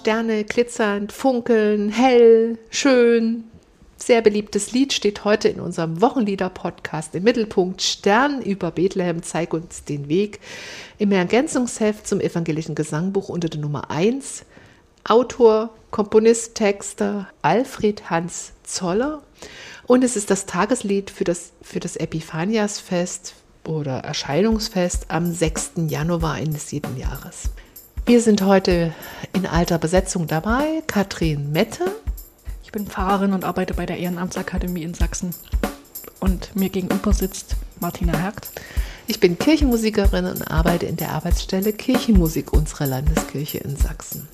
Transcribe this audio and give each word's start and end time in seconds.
Sterne 0.00 0.44
glitzernd, 0.44 1.12
funkeln, 1.12 1.90
hell, 1.90 2.56
schön. 2.70 3.44
Sehr 3.98 4.22
beliebtes 4.22 4.72
Lied 4.72 4.94
steht 4.94 5.26
heute 5.26 5.48
in 5.50 5.60
unserem 5.60 6.00
Wochenlieder-Podcast 6.00 7.14
im 7.14 7.24
Mittelpunkt. 7.24 7.82
Stern 7.82 8.40
über 8.40 8.70
Bethlehem, 8.70 9.22
zeig 9.22 9.52
uns 9.52 9.84
den 9.84 10.08
Weg. 10.08 10.40
Im 10.96 11.12
Ergänzungsheft 11.12 12.06
zum 12.06 12.22
evangelischen 12.22 12.74
Gesangbuch 12.74 13.28
unter 13.28 13.50
der 13.50 13.60
Nummer 13.60 13.90
1. 13.90 14.46
Autor, 15.04 15.68
Komponist, 15.90 16.54
Texter 16.54 17.28
Alfred 17.42 18.08
Hans 18.08 18.52
Zoller. 18.62 19.22
Und 19.86 20.02
es 20.02 20.16
ist 20.16 20.30
das 20.30 20.46
Tageslied 20.46 21.10
für 21.10 21.24
das, 21.24 21.52
für 21.60 21.78
das 21.78 21.96
Epiphaniasfest 21.96 23.34
oder 23.66 23.98
Erscheinungsfest 23.98 25.10
am 25.10 25.30
6. 25.30 25.72
Januar 25.88 26.32
eines 26.32 26.70
jeden 26.70 26.96
Jahres. 26.96 27.50
Wir 28.10 28.20
sind 28.20 28.42
heute 28.42 28.92
in 29.32 29.46
alter 29.46 29.78
Besetzung 29.78 30.26
dabei. 30.26 30.82
Katrin 30.88 31.52
Mette. 31.52 31.84
Ich 32.64 32.72
bin 32.72 32.88
Pfarrerin 32.88 33.32
und 33.32 33.44
arbeite 33.44 33.72
bei 33.74 33.86
der 33.86 33.98
Ehrenamtsakademie 33.98 34.82
in 34.82 34.94
Sachsen. 34.94 35.32
Und 36.18 36.56
mir 36.56 36.70
gegenüber 36.70 37.12
sitzt 37.12 37.54
Martina 37.78 38.18
Hergt. 38.18 38.50
Ich 39.06 39.20
bin 39.20 39.38
Kirchenmusikerin 39.38 40.24
und 40.24 40.50
arbeite 40.50 40.86
in 40.86 40.96
der 40.96 41.12
Arbeitsstelle 41.12 41.72
Kirchenmusik 41.72 42.52
unserer 42.52 42.86
Landeskirche 42.86 43.58
in 43.58 43.76
Sachsen. 43.76 44.26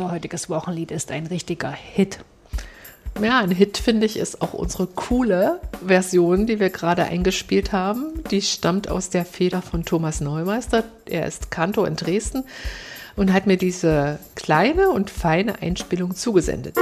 Heutiges 0.00 0.48
Wochenlied 0.48 0.90
ist 0.90 1.10
ein 1.10 1.26
richtiger 1.26 1.72
Hit. 1.72 2.20
Ja, 3.20 3.40
ein 3.40 3.50
Hit 3.50 3.78
finde 3.78 4.06
ich 4.06 4.16
ist 4.16 4.40
auch 4.40 4.54
unsere 4.54 4.86
coole 4.86 5.60
Version, 5.86 6.46
die 6.46 6.58
wir 6.58 6.70
gerade 6.70 7.04
eingespielt 7.04 7.72
haben. 7.72 8.24
Die 8.30 8.40
stammt 8.42 8.88
aus 8.88 9.10
der 9.10 9.24
Feder 9.24 9.60
von 9.60 9.84
Thomas 9.84 10.20
Neumeister. 10.20 10.84
Er 11.04 11.26
ist 11.26 11.50
Kantor 11.50 11.88
in 11.88 11.96
Dresden 11.96 12.44
und 13.16 13.32
hat 13.32 13.46
mir 13.46 13.58
diese 13.58 14.18
kleine 14.34 14.90
und 14.90 15.10
feine 15.10 15.60
Einspielung 15.60 16.14
zugesendet. 16.14 16.76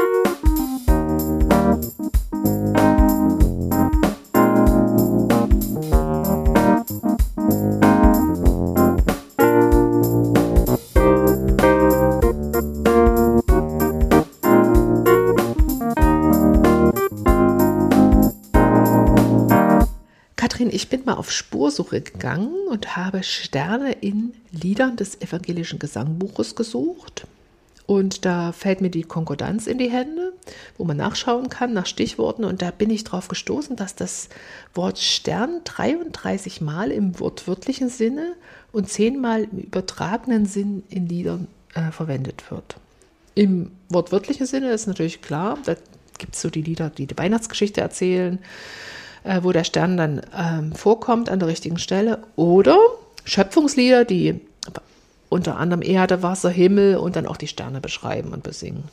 Mal 21.10 21.16
auf 21.16 21.32
Spursuche 21.32 22.00
gegangen 22.00 22.54
und 22.68 22.96
habe 22.96 23.24
Sterne 23.24 23.92
in 23.92 24.32
Liedern 24.52 24.96
des 24.96 25.20
evangelischen 25.20 25.80
Gesangbuches 25.80 26.54
gesucht. 26.54 27.26
Und 27.86 28.24
da 28.24 28.52
fällt 28.52 28.80
mir 28.80 28.90
die 28.90 29.02
Konkordanz 29.02 29.66
in 29.66 29.78
die 29.78 29.90
Hände, 29.90 30.32
wo 30.78 30.84
man 30.84 30.96
nachschauen 30.96 31.48
kann 31.48 31.72
nach 31.72 31.86
Stichworten. 31.86 32.44
Und 32.44 32.62
da 32.62 32.70
bin 32.70 32.90
ich 32.90 33.02
darauf 33.02 33.26
gestoßen, 33.26 33.74
dass 33.74 33.96
das 33.96 34.28
Wort 34.72 35.00
Stern 35.00 35.62
33 35.64 36.60
Mal 36.60 36.92
im 36.92 37.18
wortwörtlichen 37.18 37.88
Sinne 37.88 38.34
und 38.70 38.88
10 38.88 39.20
Mal 39.20 39.48
im 39.50 39.58
übertragenen 39.58 40.46
Sinn 40.46 40.84
in 40.90 41.08
Liedern 41.08 41.48
äh, 41.74 41.90
verwendet 41.90 42.52
wird. 42.52 42.76
Im 43.34 43.72
wortwörtlichen 43.88 44.46
Sinne 44.46 44.70
ist 44.70 44.86
natürlich 44.86 45.22
klar, 45.22 45.58
da 45.64 45.74
gibt 46.18 46.36
es 46.36 46.42
so 46.42 46.50
die 46.50 46.62
Lieder, 46.62 46.90
die 46.90 47.06
die 47.06 47.18
Weihnachtsgeschichte 47.18 47.80
erzählen 47.80 48.38
äh, 49.24 49.40
wo 49.42 49.52
der 49.52 49.64
Stern 49.64 49.96
dann 49.96 50.22
ähm, 50.36 50.72
vorkommt 50.72 51.28
an 51.28 51.38
der 51.38 51.48
richtigen 51.48 51.78
Stelle. 51.78 52.18
Oder 52.36 52.78
Schöpfungslieder, 53.24 54.04
die 54.04 54.40
unter 55.28 55.56
anderem 55.56 55.82
Erde, 55.82 56.22
Wasser, 56.22 56.50
Himmel 56.50 56.96
und 56.96 57.16
dann 57.16 57.26
auch 57.26 57.36
die 57.36 57.46
Sterne 57.46 57.80
beschreiben 57.80 58.32
und 58.32 58.42
besingen. 58.42 58.84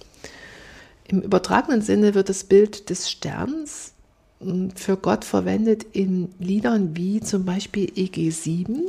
Im 1.08 1.22
übertragenen 1.22 1.82
Sinne 1.82 2.14
wird 2.14 2.30
das 2.30 2.44
Bild 2.44 2.90
des 2.90 3.10
Sterns 3.10 3.94
hm, 4.40 4.72
für 4.72 4.98
Gott 4.98 5.26
verwendet 5.26 5.86
in 5.94 6.34
Liedern 6.40 6.96
wie 6.96 7.22
zum 7.22 7.46
Beispiel 7.46 7.92
EG 7.96 8.30
7. 8.30 8.84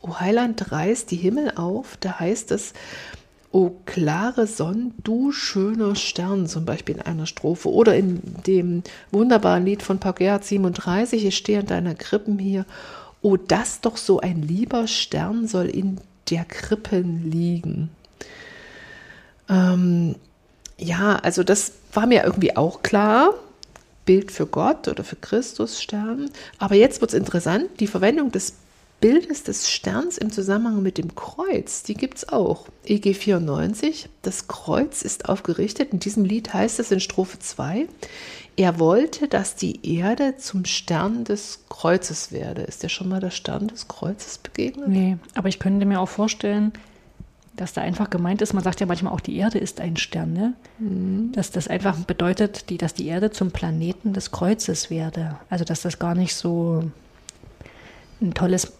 O 0.00 0.20
Heiland 0.20 0.72
reißt 0.72 1.10
die 1.10 1.16
Himmel 1.16 1.52
auf. 1.56 1.96
Da 2.00 2.20
heißt 2.20 2.52
es, 2.52 2.72
O 3.56 3.70
klare 3.86 4.46
Sonne, 4.46 4.90
du 5.02 5.32
schöner 5.32 5.94
Stern, 5.94 6.46
zum 6.46 6.66
Beispiel 6.66 6.96
in 6.96 7.00
einer 7.00 7.24
Strophe. 7.24 7.70
Oder 7.70 7.96
in 7.96 8.20
dem 8.46 8.82
wunderbaren 9.12 9.64
Lied 9.64 9.82
von 9.82 9.98
Paugert 9.98 10.44
37, 10.44 11.24
ich 11.24 11.38
stehe 11.38 11.60
an 11.60 11.66
deiner 11.66 11.94
Krippen 11.94 12.38
hier. 12.38 12.66
O, 13.22 13.38
dass 13.38 13.80
doch 13.80 13.96
so 13.96 14.20
ein 14.20 14.42
lieber 14.42 14.86
Stern 14.86 15.48
soll 15.48 15.70
in 15.70 15.98
der 16.28 16.44
Krippen 16.44 17.30
liegen. 17.30 17.88
Ähm, 19.48 20.16
ja, 20.76 21.16
also 21.16 21.42
das 21.42 21.72
war 21.94 22.06
mir 22.06 22.24
irgendwie 22.24 22.58
auch 22.58 22.82
klar. 22.82 23.32
Bild 24.04 24.32
für 24.32 24.46
Gott 24.46 24.86
oder 24.86 25.02
für 25.02 25.16
Christus 25.16 25.80
Stern. 25.80 26.28
Aber 26.58 26.74
jetzt 26.74 27.00
wird 27.00 27.14
es 27.14 27.18
interessant, 27.18 27.70
die 27.80 27.86
Verwendung 27.86 28.30
des 28.30 28.52
Bildes 29.00 29.42
des 29.42 29.70
Sterns 29.70 30.16
im 30.16 30.32
Zusammenhang 30.32 30.82
mit 30.82 30.98
dem 30.98 31.14
Kreuz, 31.14 31.82
die 31.82 31.94
gibt 31.94 32.18
es 32.18 32.28
auch. 32.28 32.66
EG 32.84 33.14
94, 33.14 34.08
das 34.22 34.48
Kreuz 34.48 35.02
ist 35.02 35.28
aufgerichtet. 35.28 35.92
In 35.92 36.00
diesem 36.00 36.24
Lied 36.24 36.54
heißt 36.54 36.80
es 36.80 36.90
in 36.90 37.00
Strophe 37.00 37.38
2, 37.38 37.88
er 38.56 38.78
wollte, 38.78 39.28
dass 39.28 39.54
die 39.54 39.96
Erde 39.96 40.38
zum 40.38 40.64
Stern 40.64 41.24
des 41.24 41.60
Kreuzes 41.68 42.32
werde. 42.32 42.62
Ist 42.62 42.82
dir 42.82 42.88
schon 42.88 43.08
mal 43.08 43.20
der 43.20 43.30
Stern 43.30 43.68
des 43.68 43.86
Kreuzes 43.86 44.38
begegnet? 44.38 44.88
Nee, 44.88 45.18
aber 45.34 45.48
ich 45.48 45.58
könnte 45.58 45.84
mir 45.84 46.00
auch 46.00 46.08
vorstellen, 46.08 46.72
dass 47.54 47.74
da 47.74 47.82
einfach 47.82 48.10
gemeint 48.10 48.42
ist, 48.42 48.54
man 48.54 48.62
sagt 48.62 48.80
ja 48.80 48.86
manchmal 48.86 49.12
auch, 49.12 49.20
die 49.20 49.36
Erde 49.36 49.58
ist 49.58 49.80
ein 49.80 49.96
Stern, 49.96 50.32
ne? 50.32 50.54
Mhm. 50.78 51.32
Dass 51.32 51.50
das 51.50 51.68
einfach 51.68 51.96
bedeutet, 51.98 52.70
die, 52.70 52.78
dass 52.78 52.94
die 52.94 53.06
Erde 53.06 53.30
zum 53.30 53.50
Planeten 53.50 54.12
des 54.12 54.30
Kreuzes 54.30 54.90
werde. 54.90 55.38
Also 55.50 55.64
dass 55.64 55.82
das 55.82 55.98
gar 55.98 56.14
nicht 56.14 56.34
so 56.34 56.82
ein 58.20 58.34
tolles 58.34 58.72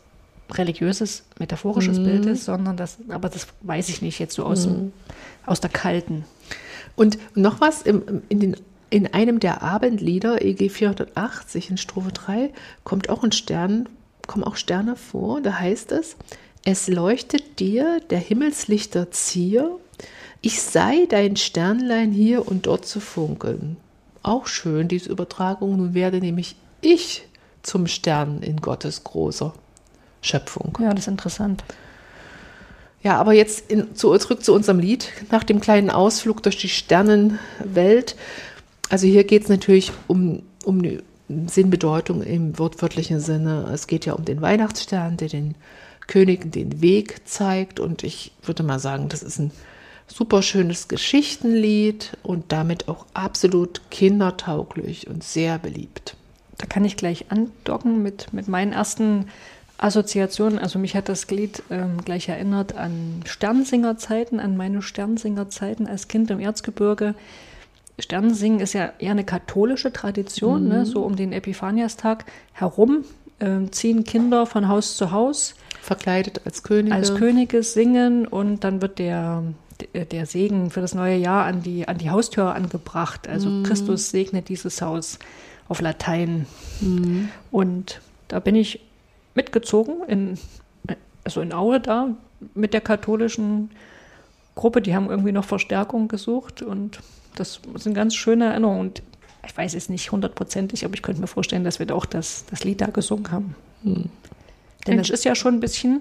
religiöses, 0.52 1.24
metaphorisches 1.38 1.98
mhm. 1.98 2.04
Bild 2.04 2.26
ist, 2.26 2.44
sondern 2.44 2.76
das, 2.76 2.98
aber 3.08 3.28
das 3.28 3.46
weiß 3.62 3.88
ich 3.88 4.02
nicht 4.02 4.18
jetzt 4.18 4.34
so 4.34 4.44
aus, 4.44 4.66
mhm. 4.66 4.92
aus 5.44 5.60
der 5.60 5.70
kalten. 5.70 6.24
Und 6.94 7.18
noch 7.34 7.60
was, 7.60 7.82
im, 7.82 8.22
in, 8.28 8.40
den, 8.40 8.56
in 8.90 9.12
einem 9.12 9.40
der 9.40 9.62
Abendlieder, 9.62 10.42
EG 10.42 10.68
480 10.68 11.70
in 11.70 11.76
Strophe 11.76 12.12
3, 12.12 12.52
kommt 12.84 13.08
auch 13.08 13.24
ein 13.24 13.32
Stern, 13.32 13.88
kommen 14.26 14.44
auch 14.44 14.56
Sterne 14.56 14.96
vor, 14.96 15.40
da 15.40 15.58
heißt 15.58 15.92
es, 15.92 16.16
es 16.64 16.88
leuchtet 16.88 17.60
dir 17.60 18.00
der 18.10 18.18
Himmelslichter 18.18 19.10
Zier, 19.10 19.78
ich 20.40 20.62
sei 20.62 21.06
dein 21.08 21.36
Sternlein 21.36 22.12
hier 22.12 22.46
und 22.46 22.66
dort 22.66 22.86
zu 22.86 23.00
funkeln. 23.00 23.76
Auch 24.22 24.46
schön, 24.46 24.88
diese 24.88 25.10
Übertragung, 25.10 25.76
nun 25.76 25.94
werde 25.94 26.18
nämlich 26.18 26.56
ich 26.80 27.26
zum 27.62 27.86
Stern 27.86 28.42
in 28.42 28.60
Gottes 28.60 29.04
großer 29.04 29.54
Schöpfung. 30.26 30.76
Ja, 30.80 30.90
das 30.90 31.00
ist 31.00 31.08
interessant. 31.08 31.64
Ja, 33.02 33.18
aber 33.18 33.32
jetzt 33.32 33.70
in, 33.70 33.94
zu, 33.94 34.16
zurück 34.18 34.42
zu 34.42 34.52
unserem 34.52 34.80
Lied, 34.80 35.12
nach 35.30 35.44
dem 35.44 35.60
kleinen 35.60 35.90
Ausflug 35.90 36.42
durch 36.42 36.56
die 36.56 36.68
Sternenwelt. 36.68 38.16
Also 38.88 39.06
hier 39.06 39.24
geht 39.24 39.44
es 39.44 39.48
natürlich 39.48 39.92
um, 40.08 40.42
um 40.64 40.78
eine 40.78 41.02
Sinnbedeutung 41.46 42.22
im 42.22 42.58
wortwörtlichen 42.58 43.20
Sinne. 43.20 43.70
Es 43.72 43.86
geht 43.86 44.06
ja 44.06 44.14
um 44.14 44.24
den 44.24 44.42
Weihnachtsstern, 44.42 45.16
der 45.16 45.28
den 45.28 45.54
Königen 46.06 46.50
den 46.50 46.80
Weg 46.80 47.28
zeigt. 47.28 47.80
Und 47.80 48.02
ich 48.02 48.32
würde 48.42 48.62
mal 48.62 48.78
sagen, 48.78 49.08
das 49.08 49.22
ist 49.22 49.38
ein 49.38 49.52
super 50.08 50.42
schönes 50.42 50.88
Geschichtenlied 50.88 52.16
und 52.22 52.52
damit 52.52 52.88
auch 52.88 53.06
absolut 53.14 53.82
kindertauglich 53.90 55.08
und 55.08 55.24
sehr 55.24 55.58
beliebt. 55.58 56.16
Da 56.58 56.66
kann 56.66 56.84
ich 56.84 56.96
gleich 56.96 57.26
andocken 57.30 58.02
mit, 58.02 58.32
mit 58.32 58.48
meinen 58.48 58.72
ersten 58.72 59.26
Assoziation, 59.78 60.58
also 60.58 60.78
mich 60.78 60.96
hat 60.96 61.08
das 61.08 61.30
Lied 61.30 61.62
ähm, 61.70 61.98
gleich 62.04 62.28
erinnert 62.28 62.76
an 62.76 63.22
Sternsingerzeiten, 63.26 64.40
an 64.40 64.56
meine 64.56 64.80
Sternsingerzeiten 64.80 65.86
als 65.86 66.08
Kind 66.08 66.30
im 66.30 66.40
Erzgebirge. 66.40 67.14
Sternensingen 67.98 68.60
ist 68.60 68.72
ja 68.72 68.92
eher 68.98 69.12
eine 69.12 69.24
katholische 69.24 69.92
Tradition, 69.92 70.64
mhm. 70.64 70.68
ne? 70.68 70.86
so 70.86 71.02
um 71.02 71.16
den 71.16 71.32
Epiphaniastag 71.32 72.24
herum 72.52 73.04
äh, 73.38 73.66
ziehen 73.70 74.04
Kinder 74.04 74.46
von 74.46 74.68
Haus 74.68 74.96
zu 74.96 75.10
Haus. 75.10 75.54
Verkleidet 75.82 76.42
als 76.44 76.62
Könige. 76.62 76.94
Als 76.94 77.14
Könige 77.14 77.62
singen 77.62 78.26
und 78.26 78.64
dann 78.64 78.82
wird 78.82 78.98
der, 78.98 79.44
der 79.92 80.26
Segen 80.26 80.70
für 80.70 80.80
das 80.80 80.94
neue 80.94 81.16
Jahr 81.16 81.44
an 81.44 81.62
die, 81.62 81.86
an 81.86 81.98
die 81.98 82.10
Haustür 82.10 82.54
angebracht. 82.54 83.28
Also 83.28 83.48
mhm. 83.48 83.62
Christus 83.62 84.10
segnet 84.10 84.48
dieses 84.48 84.82
Haus 84.82 85.18
auf 85.68 85.80
Latein. 85.80 86.46
Mhm. 86.80 87.28
Und 87.50 88.00
da 88.28 88.40
bin 88.40 88.56
ich 88.56 88.80
mitgezogen, 89.36 90.02
in, 90.08 90.38
also 91.24 91.40
in 91.40 91.52
Aue 91.52 91.80
da, 91.80 92.08
mit 92.54 92.74
der 92.74 92.80
katholischen 92.80 93.70
Gruppe. 94.54 94.82
Die 94.82 94.94
haben 94.94 95.08
irgendwie 95.08 95.32
noch 95.32 95.44
Verstärkung 95.44 96.08
gesucht 96.08 96.62
und 96.62 97.00
das 97.36 97.60
sind 97.76 97.94
ganz 97.94 98.14
schöne 98.14 98.46
Erinnerungen. 98.46 98.80
Und 98.80 99.02
ich 99.46 99.56
weiß 99.56 99.74
es 99.74 99.88
nicht 99.88 100.10
hundertprozentig, 100.10 100.84
aber 100.84 100.94
ich 100.94 101.02
könnte 101.02 101.20
mir 101.20 101.26
vorstellen, 101.26 101.64
dass 101.64 101.78
wir 101.78 101.86
da 101.86 101.94
auch 101.94 102.06
das, 102.06 102.44
das 102.50 102.64
Lied 102.64 102.80
da 102.80 102.86
gesungen 102.86 103.30
haben. 103.30 103.54
Hm. 103.84 104.10
Denn 104.86 104.98
es 104.98 105.10
ist 105.10 105.24
ja 105.24 105.34
schon 105.34 105.54
ein 105.54 105.60
bisschen 105.60 106.00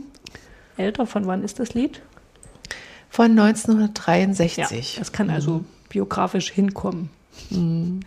älter. 0.78 1.06
Von 1.06 1.28
wann 1.28 1.44
ist 1.44 1.60
das 1.60 1.74
Lied? 1.74 2.02
Von 3.10 3.32
1963. 3.32 4.96
Ja, 4.96 5.00
das 5.00 5.12
kann 5.12 5.30
also 5.30 5.60
mhm. 5.60 5.66
biografisch 5.90 6.52
hinkommen. 6.52 7.10
Mhm. 7.50 8.02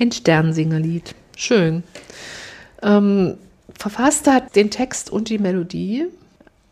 Ein 0.00 0.12
Sternsingerlied. 0.12 1.14
Schön. 1.36 1.82
Ähm, 2.82 3.36
verfasst 3.78 4.26
hat 4.26 4.56
den 4.56 4.70
Text 4.70 5.10
und 5.10 5.30
die 5.30 5.38
Melodie 5.38 6.06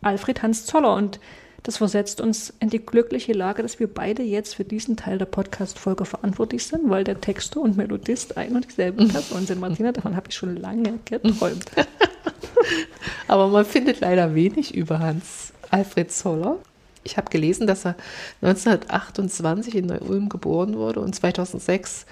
Alfred 0.01 0.43
Hans 0.43 0.65
Zoller 0.65 0.93
und 0.93 1.19
das 1.63 1.77
versetzt 1.77 2.21
uns 2.21 2.53
in 2.59 2.69
die 2.69 2.79
glückliche 2.79 3.33
Lage, 3.33 3.61
dass 3.61 3.79
wir 3.79 3.87
beide 3.87 4.23
jetzt 4.23 4.55
für 4.55 4.63
diesen 4.63 4.95
Teil 4.95 5.17
der 5.17 5.25
Podcast-Folge 5.25 6.05
verantwortlich 6.05 6.65
sind, 6.65 6.89
weil 6.89 7.03
der 7.03 7.19
Texter 7.19 7.59
und 7.59 7.75
Melodist 7.75 8.37
ein 8.37 8.55
und 8.55 8.69
dieselbe 8.69 9.05
Person 9.07 9.45
sind. 9.45 9.59
Martina, 9.59 9.91
davon 9.91 10.15
habe 10.15 10.27
ich 10.29 10.35
schon 10.35 10.55
lange 10.55 10.99
geträumt. 11.03 11.65
Aber 13.27 13.47
man 13.47 13.65
findet 13.65 13.99
leider 13.99 14.33
wenig 14.33 14.75
über 14.75 14.99
Hans 14.99 15.51
Alfred 15.69 16.11
Zoller. 16.11 16.57
Ich 17.03 17.17
habe 17.17 17.29
gelesen, 17.29 17.67
dass 17.67 17.85
er 17.85 17.95
1928 18.41 19.75
in 19.75 19.87
Neu-Ulm 19.87 20.29
geboren 20.29 20.77
wurde 20.77 21.01
und 21.01 21.15
2006 21.15 22.05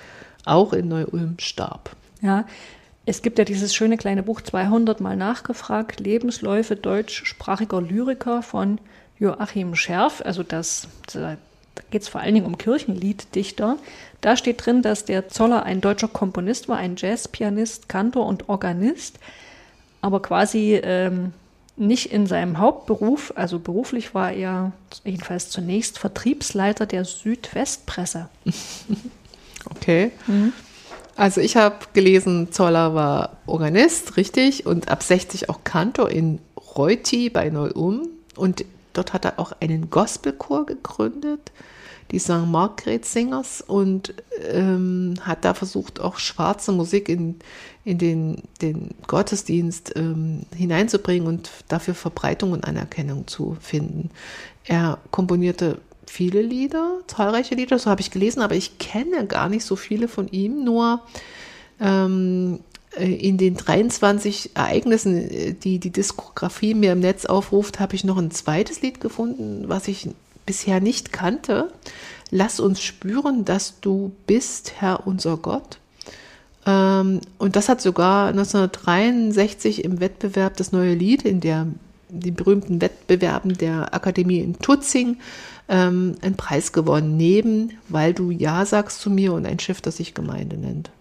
auch 0.44 0.74
in 0.74 0.88
Neu-Ulm 0.88 1.36
starb. 1.40 1.96
Ja, 2.22 2.46
es 3.06 3.22
gibt 3.22 3.38
ja 3.38 3.46
dieses 3.46 3.76
schöne 3.76 3.98
kleine 3.98 4.24
Buch 4.24 4.42
200 4.42 5.00
Mal 5.00 5.16
nachgefragt, 5.16 6.00
Lebensläufe 6.00 6.76
deutschsprachiger 6.76 7.82
Lyriker 7.82 8.42
von 8.42 8.80
Joachim 9.20 9.76
Scherf, 9.76 10.22
also 10.26 10.44
das, 10.44 10.88
da 11.14 11.38
geht 11.92 12.02
es 12.02 12.08
vor 12.08 12.22
allen 12.22 12.34
Dingen 12.34 12.46
um 12.46 12.58
Kirchenlieddichter. 12.58 13.78
Da 14.22 14.36
steht 14.36 14.66
drin, 14.66 14.82
dass 14.82 15.06
der 15.06 15.30
Zoller 15.30 15.64
ein 15.64 15.82
deutscher 15.82 16.08
Komponist 16.08 16.68
war, 16.68 16.78
ein 16.78 16.96
Jazzpianist, 16.98 17.90
Kantor 17.90 18.26
und 18.26 18.50
Organist, 18.50 19.20
aber 20.02 20.22
quasi 20.22 20.80
ähm, 20.84 21.34
nicht 21.78 22.12
in 22.12 22.26
seinem 22.26 22.58
Hauptberuf, 22.58 23.34
also 23.36 23.60
beruflich 23.60 24.16
war 24.16 24.32
er 24.32 24.72
jedenfalls 25.04 25.50
zunächst 25.50 26.00
Vertriebsleiter 26.00 26.86
der 26.86 27.06
Südwestpresse. 27.06 28.30
Okay. 29.72 30.12
Mhm. 30.28 30.54
Also 31.16 31.40
ich 31.40 31.56
habe 31.56 31.78
gelesen, 31.94 32.52
Zoller 32.52 32.94
war 32.94 33.38
Organist, 33.46 34.18
richtig, 34.18 34.66
und 34.66 34.90
ab 34.90 35.02
60 35.02 35.50
auch 35.50 35.64
Kantor 35.64 36.10
in 36.10 36.40
Reuti 36.76 37.30
bei 37.30 37.50
Neu-Ulm. 37.50 38.10
Und 38.36 38.66
dort 38.94 39.14
hat 39.14 39.24
er 39.24 39.40
auch 39.40 39.54
einen 39.62 39.90
Gospelchor 39.90 40.66
gegründet, 40.66 41.54
die 42.12 42.20
St. 42.20 42.46
Margret 42.46 43.06
Singers, 43.06 43.62
und 43.62 44.14
ähm, 44.52 45.16
hat 45.22 45.46
da 45.46 45.54
versucht, 45.54 46.02
auch 46.02 46.18
schwarze 46.18 46.74
Musik 46.74 47.08
in, 47.08 47.40
in 47.86 47.98
den, 47.98 48.44
den 48.62 48.90
Gottesdienst 49.08 49.94
ähm, 49.96 50.42
hineinzubringen 50.54 51.30
und 51.30 51.50
dafür 51.70 51.96
Verbreitung 51.96 52.52
und 52.52 52.66
Anerkennung 52.66 53.26
zu 53.26 53.56
finden. 53.62 54.10
Er 54.66 54.98
komponierte 55.12 55.80
viele 56.10 56.42
Lieder, 56.42 57.00
zahlreiche 57.08 57.56
Lieder, 57.56 57.80
so 57.80 57.90
habe 57.90 58.02
ich 58.02 58.12
gelesen, 58.12 58.42
aber 58.42 58.56
ich 58.56 58.78
kenne 58.78 59.26
gar 59.26 59.50
nicht 59.50 59.66
so 59.66 59.76
viele 59.76 60.08
von 60.08 60.28
ihm, 60.28 60.64
nur 60.64 61.02
ähm, 61.80 62.60
äh, 62.98 63.14
in 63.14 63.38
den 63.38 63.56
23 63.56 64.52
Ereignissen, 64.56 65.30
äh, 65.30 65.54
die 65.54 65.80
die 65.80 65.92
Diskografie 65.92 66.74
mir 66.74 66.94
im 66.94 67.00
Netz 67.00 67.26
aufruft, 67.26 67.80
habe 67.80 67.96
ich 67.96 68.04
noch 68.04 68.18
ein 68.18 68.32
zweites 68.32 68.82
Lied 68.82 69.00
gefunden, 69.00 69.66
was 69.68 69.88
ich 69.88 70.10
bisher 70.46 70.80
nicht 70.80 71.12
kannte. 71.12 71.72
Lass 72.32 72.60
uns 72.60 72.82
spüren, 72.82 73.46
dass 73.46 73.80
du 73.82 74.12
bist, 74.28 74.74
Herr 74.80 75.08
unser 75.08 75.38
Gott. 75.38 75.80
Ähm, 76.66 77.22
und 77.38 77.56
das 77.56 77.70
hat 77.70 77.82
sogar 77.82 78.30
1963 78.30 79.84
im 79.84 80.00
Wettbewerb 80.00 80.58
das 80.58 80.72
neue 80.72 80.94
Lied 80.94 81.24
in 81.24 81.40
der 81.40 81.68
den 82.10 82.36
berühmten 82.36 82.82
Wettbewerben 82.82 83.58
der 83.58 83.94
Akademie 83.94 84.40
in 84.40 84.60
Tutzing 84.60 85.18
ähm, 85.68 86.16
einen 86.22 86.36
Preis 86.36 86.72
gewonnen, 86.72 87.18
neben 87.18 87.72
Weil 87.90 88.14
du 88.14 88.32
Ja 88.32 88.66
sagst 88.66 89.02
zu 89.02 89.10
mir 89.10 89.34
und 89.34 89.46
ein 89.46 89.60
Schiff, 89.60 89.82
das 89.82 89.98
sich 89.98 90.14
Gemeinde 90.14 90.58
nennt. 90.58 90.92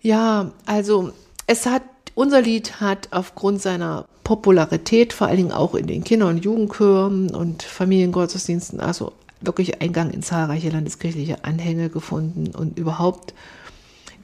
Ja, 0.00 0.52
also 0.66 1.12
es 1.46 1.66
hat, 1.66 1.82
unser 2.14 2.42
Lied 2.42 2.80
hat 2.80 3.08
aufgrund 3.10 3.62
seiner 3.62 4.06
Popularität, 4.22 5.12
vor 5.12 5.26
allen 5.26 5.36
Dingen 5.36 5.52
auch 5.52 5.74
in 5.74 5.86
den 5.86 6.04
Kinder- 6.04 6.28
und 6.28 6.44
Jugendchören 6.44 7.34
und 7.34 7.62
Familiengottesdiensten, 7.62 8.80
also 8.80 9.12
wirklich 9.40 9.82
Eingang 9.82 10.10
in 10.10 10.22
zahlreiche 10.22 10.70
landeskirchliche 10.70 11.44
Anhänge 11.44 11.90
gefunden 11.90 12.54
und 12.54 12.78
überhaupt 12.78 13.34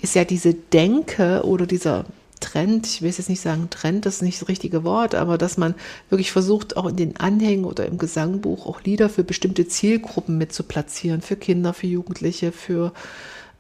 ist 0.01 0.15
ja 0.15 0.25
diese 0.25 0.55
Denke 0.55 1.43
oder 1.45 1.67
dieser 1.67 2.05
Trend, 2.41 2.87
ich 2.87 3.03
will 3.03 3.11
jetzt 3.11 3.29
nicht 3.29 3.41
sagen 3.41 3.69
Trend, 3.71 4.07
das 4.07 4.17
ist 4.17 4.23
nicht 4.23 4.41
das 4.41 4.49
richtige 4.49 4.83
Wort, 4.83 5.15
aber 5.15 5.39
dass 5.39 5.59
man 5.59 5.75
wirklich 6.09 6.33
versucht, 6.33 6.77
auch 6.77 6.87
in 6.87 6.97
den 6.97 7.17
Anhängen 7.19 7.65
oder 7.65 7.87
im 7.87 7.99
Gesangbuch 7.99 8.67
auch 8.67 8.83
Lieder 8.83 9.09
für 9.09 9.23
bestimmte 9.23 9.69
Zielgruppen 9.69 10.39
mit 10.39 10.53
zu 10.53 10.65
platzieren, 10.65 11.21
für 11.21 11.37
Kinder, 11.37 11.75
für 11.75 11.87
Jugendliche, 11.87 12.51
für 12.51 12.93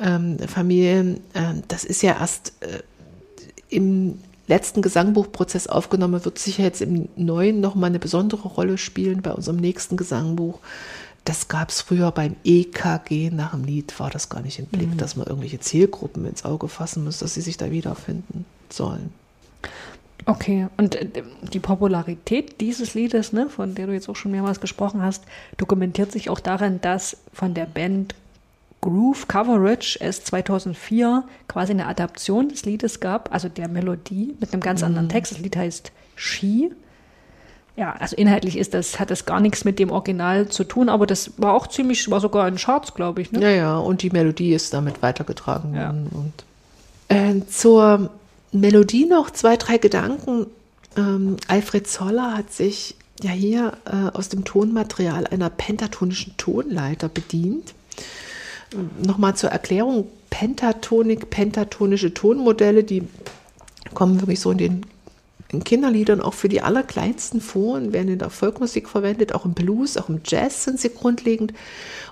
ähm, 0.00 0.38
Familien. 0.38 1.20
Ähm, 1.34 1.62
das 1.68 1.84
ist 1.84 2.02
ja 2.02 2.18
erst 2.18 2.54
äh, 2.60 2.82
im 3.68 4.18
letzten 4.48 4.82
Gesangbuchprozess 4.82 5.68
aufgenommen, 5.68 6.24
wird 6.24 6.38
sicher 6.38 6.64
jetzt 6.64 6.80
im 6.80 7.08
neuen 7.14 7.60
nochmal 7.60 7.90
eine 7.90 8.00
besondere 8.00 8.48
Rolle 8.48 8.78
spielen 8.78 9.22
bei 9.22 9.32
unserem 9.32 9.58
nächsten 9.58 9.96
Gesangbuch. 9.96 10.58
Das 11.24 11.48
gab 11.48 11.68
es 11.68 11.82
früher 11.82 12.10
beim 12.10 12.34
EKG 12.44 13.30
nach 13.30 13.52
dem 13.52 13.64
Lied, 13.64 14.00
war 14.00 14.10
das 14.10 14.30
gar 14.30 14.40
nicht 14.40 14.58
im 14.58 14.66
Blick, 14.66 14.88
mhm. 14.88 14.96
dass 14.96 15.16
man 15.16 15.26
irgendwelche 15.26 15.60
Zielgruppen 15.60 16.24
ins 16.24 16.44
Auge 16.46 16.66
fassen 16.66 17.04
muss, 17.04 17.18
dass 17.18 17.34
sie 17.34 17.42
sich 17.42 17.58
da 17.58 17.70
wiederfinden 17.70 18.46
sollen. 18.72 19.12
Okay, 20.26 20.68
und 20.76 20.94
äh, 20.94 21.22
die 21.52 21.60
Popularität 21.60 22.60
dieses 22.60 22.94
Liedes, 22.94 23.32
ne, 23.32 23.48
von 23.48 23.74
der 23.74 23.86
du 23.86 23.92
jetzt 23.92 24.08
auch 24.08 24.16
schon 24.16 24.32
mehrmals 24.32 24.60
gesprochen 24.60 25.02
hast, 25.02 25.24
dokumentiert 25.56 26.12
sich 26.12 26.30
auch 26.30 26.40
darin, 26.40 26.80
dass 26.80 27.16
von 27.32 27.54
der 27.54 27.66
Band 27.66 28.14
Groove 28.80 29.28
Coverage 29.28 29.98
es 30.00 30.24
2004 30.24 31.24
quasi 31.48 31.72
eine 31.72 31.86
Adaption 31.86 32.48
des 32.48 32.64
Liedes 32.64 33.00
gab, 33.00 33.32
also 33.32 33.48
der 33.48 33.68
Melodie 33.68 34.34
mit 34.40 34.52
einem 34.52 34.62
ganz 34.62 34.80
mhm. 34.80 34.86
anderen 34.86 35.08
Text. 35.08 35.32
Das 35.32 35.40
Lied 35.40 35.56
heißt 35.56 35.92
She. 36.16 36.70
Ja, 37.76 37.94
also 37.98 38.16
inhaltlich 38.16 38.58
ist 38.58 38.74
das, 38.74 38.98
hat 38.98 39.10
das 39.10 39.26
gar 39.26 39.40
nichts 39.40 39.64
mit 39.64 39.78
dem 39.78 39.90
Original 39.90 40.48
zu 40.48 40.64
tun, 40.64 40.88
aber 40.88 41.06
das 41.06 41.32
war 41.38 41.54
auch 41.54 41.66
ziemlich, 41.66 42.10
war 42.10 42.20
sogar 42.20 42.46
in 42.48 42.56
Charts, 42.56 42.94
glaube 42.94 43.22
ich. 43.22 43.32
Ne? 43.32 43.40
Ja, 43.40 43.50
ja, 43.50 43.78
und 43.78 44.02
die 44.02 44.10
Melodie 44.10 44.52
ist 44.52 44.74
damit 44.74 45.02
weitergetragen 45.02 45.74
worden. 45.74 46.10
Ja. 46.12 46.18
Und 46.18 46.44
äh, 47.08 47.46
zur 47.46 48.10
Melodie 48.52 49.06
noch 49.06 49.30
zwei, 49.30 49.56
drei 49.56 49.78
Gedanken. 49.78 50.46
Ähm, 50.96 51.36
Alfred 51.48 51.86
Zoller 51.86 52.36
hat 52.36 52.52
sich 52.52 52.96
ja 53.22 53.30
hier 53.30 53.72
äh, 53.84 54.16
aus 54.16 54.28
dem 54.28 54.44
Tonmaterial 54.44 55.26
einer 55.26 55.50
pentatonischen 55.50 56.36
Tonleiter 56.36 57.08
bedient. 57.08 57.74
Nochmal 59.04 59.36
zur 59.36 59.50
Erklärung, 59.50 60.06
Pentatonik, 60.30 61.28
pentatonische 61.28 62.14
Tonmodelle, 62.14 62.84
die 62.84 63.02
kommen 63.94 64.20
wirklich 64.20 64.40
so 64.40 64.52
in 64.52 64.58
den 64.58 64.86
in 65.52 65.64
Kinderliedern 65.64 66.20
auch 66.20 66.34
für 66.34 66.48
die 66.48 66.62
allerkleinsten 66.62 67.40
vor 67.40 67.76
und 67.76 67.92
werden 67.92 68.08
in 68.08 68.18
der 68.18 68.30
Volkmusik 68.30 68.88
verwendet, 68.88 69.34
auch 69.34 69.44
im 69.44 69.52
Blues, 69.52 69.96
auch 69.96 70.08
im 70.08 70.20
Jazz 70.24 70.64
sind 70.64 70.80
sie 70.80 70.90
grundlegend. 70.90 71.52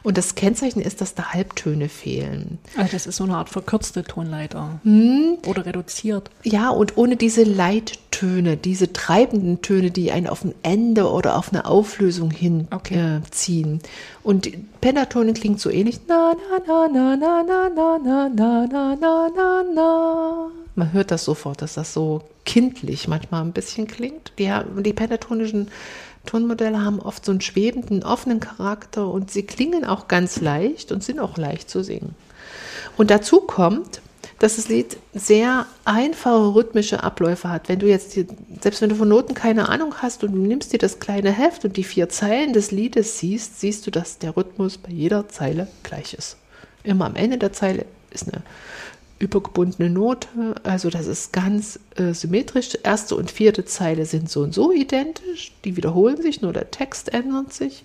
Und 0.03 0.17
das 0.17 0.35
Kennzeichen 0.35 0.81
ist, 0.81 1.01
dass 1.01 1.15
da 1.15 1.33
Halbtöne 1.33 1.89
fehlen. 1.89 2.59
Also 2.77 2.93
das 2.93 3.07
ist 3.07 3.17
so 3.17 3.25
eine 3.25 3.37
Art 3.37 3.49
verkürzte 3.49 4.05
Tonleiter 4.05 4.81
hm. 4.85 5.39
oder 5.47 5.67
reduziert. 5.67 6.31
Ja, 6.43 6.71
und 6.71 6.97
ohne 6.97 7.17
diese 7.17 7.45
Leittöne. 7.45 8.57
Diese 8.57 8.93
treibenden 8.93 9.63
Töne, 9.63 9.91
die 9.91 10.11
einen 10.11 10.27
auf 10.27 10.45
ein 10.45 10.55
Ende 10.63 11.11
oder 11.11 11.37
auf 11.37 11.53
eine 11.53 11.65
Auflösung 11.67 12.31
hinziehen. 12.31 12.69
Okay. 12.71 13.75
Äh. 13.75 13.79
Und 14.23 14.45
die 14.47 14.65
Pentatone 14.81 15.33
klingt 15.33 15.61
so 15.61 15.71
ähnlich. 15.71 16.01
Na, 16.09 16.33
na, 16.67 16.89
na, 16.89 17.17
na, 17.17 17.43
na, 17.43 17.69
na, 17.69 17.99
na, 17.99 18.29
na, 18.29 18.67
na, 18.67 18.97
na, 18.97 19.29
na, 19.35 19.63
na. 19.75 20.51
Man 20.79 20.93
hört 20.93 21.11
das 21.11 21.25
sofort, 21.25 21.61
dass 21.61 21.75
das 21.75 21.93
so 21.93 22.23
kindlich 22.45 23.09
manchmal 23.09 23.43
ein 23.43 23.51
bisschen 23.51 23.89
klingt. 23.89 24.31
Die, 24.39 24.49
die 24.79 24.93
pentatonischen 24.93 25.73
Tonmodelle 26.25 26.85
haben 26.85 27.01
oft 27.01 27.25
so 27.25 27.33
einen 27.33 27.41
schwebenden, 27.41 28.05
offenen 28.05 28.39
Charakter 28.39 29.09
und 29.09 29.29
sie 29.29 29.43
klingen 29.43 29.85
auch 29.85 30.07
ganz 30.07 30.41
leicht 30.41 30.93
und 30.93 31.03
sind 31.03 31.19
auch 31.19 31.37
leicht 31.37 31.69
zu 31.69 31.83
singen. 31.83 32.15
Und 32.97 33.11
dazu 33.11 33.41
kommt, 33.41 34.01
dass 34.39 34.55
das 34.55 34.69
Lied 34.69 34.99
sehr 35.13 35.67
einfache 35.85 36.55
rhythmische 36.55 37.03
Abläufe 37.03 37.49
hat. 37.49 37.69
Wenn 37.69 37.81
du 37.81 37.89
jetzt, 37.89 38.15
die, 38.15 38.29
selbst 38.61 38.81
wenn 38.81 38.91
du 38.91 38.95
von 38.95 39.09
Noten 39.09 39.35
keine 39.35 39.69
Ahnung 39.69 39.97
hast 39.97 40.23
und 40.23 40.31
du 40.31 40.39
nimmst 40.39 40.73
dir 40.73 40.79
das 40.79 41.01
kleine 41.01 41.33
Heft 41.33 41.65
und 41.65 41.77
die 41.77 41.83
vier 41.83 42.09
Zeilen 42.09 42.53
des 42.53 42.71
Liedes 42.71 43.19
siehst, 43.19 43.59
siehst 43.59 43.85
du, 43.85 43.91
dass 43.91 44.19
der 44.19 44.37
Rhythmus 44.37 44.79
bei 44.79 44.91
jeder 44.91 45.29
Zeile 45.29 45.67
gleich 45.83 46.15
ist. 46.15 46.37
Immer 46.85 47.07
am 47.07 47.17
Ende 47.17 47.37
der 47.37 47.53
Zeile 47.53 47.85
ist 48.13 48.33
eine 48.33 48.45
übergebundene 49.19 49.91
Note, 49.91 50.29
also 50.63 50.91
das 50.91 51.07
ist 51.07 51.33
ganz 51.33 51.81
äh, 51.97 52.13
symmetrisch. 52.13 52.79
Erste 52.83 53.17
und 53.17 53.31
vierte 53.31 53.65
Zeile 53.65 54.07
sind 54.07 54.31
so 54.31 54.43
und 54.43 54.55
so 54.55 54.73
identisch, 54.73 55.53
die 55.65 55.77
wiederholen 55.77 56.21
sich, 56.23 56.41
nur 56.41 56.53
der 56.53 56.71
Text 56.71 57.13
ändert 57.13 57.53
sich. 57.53 57.85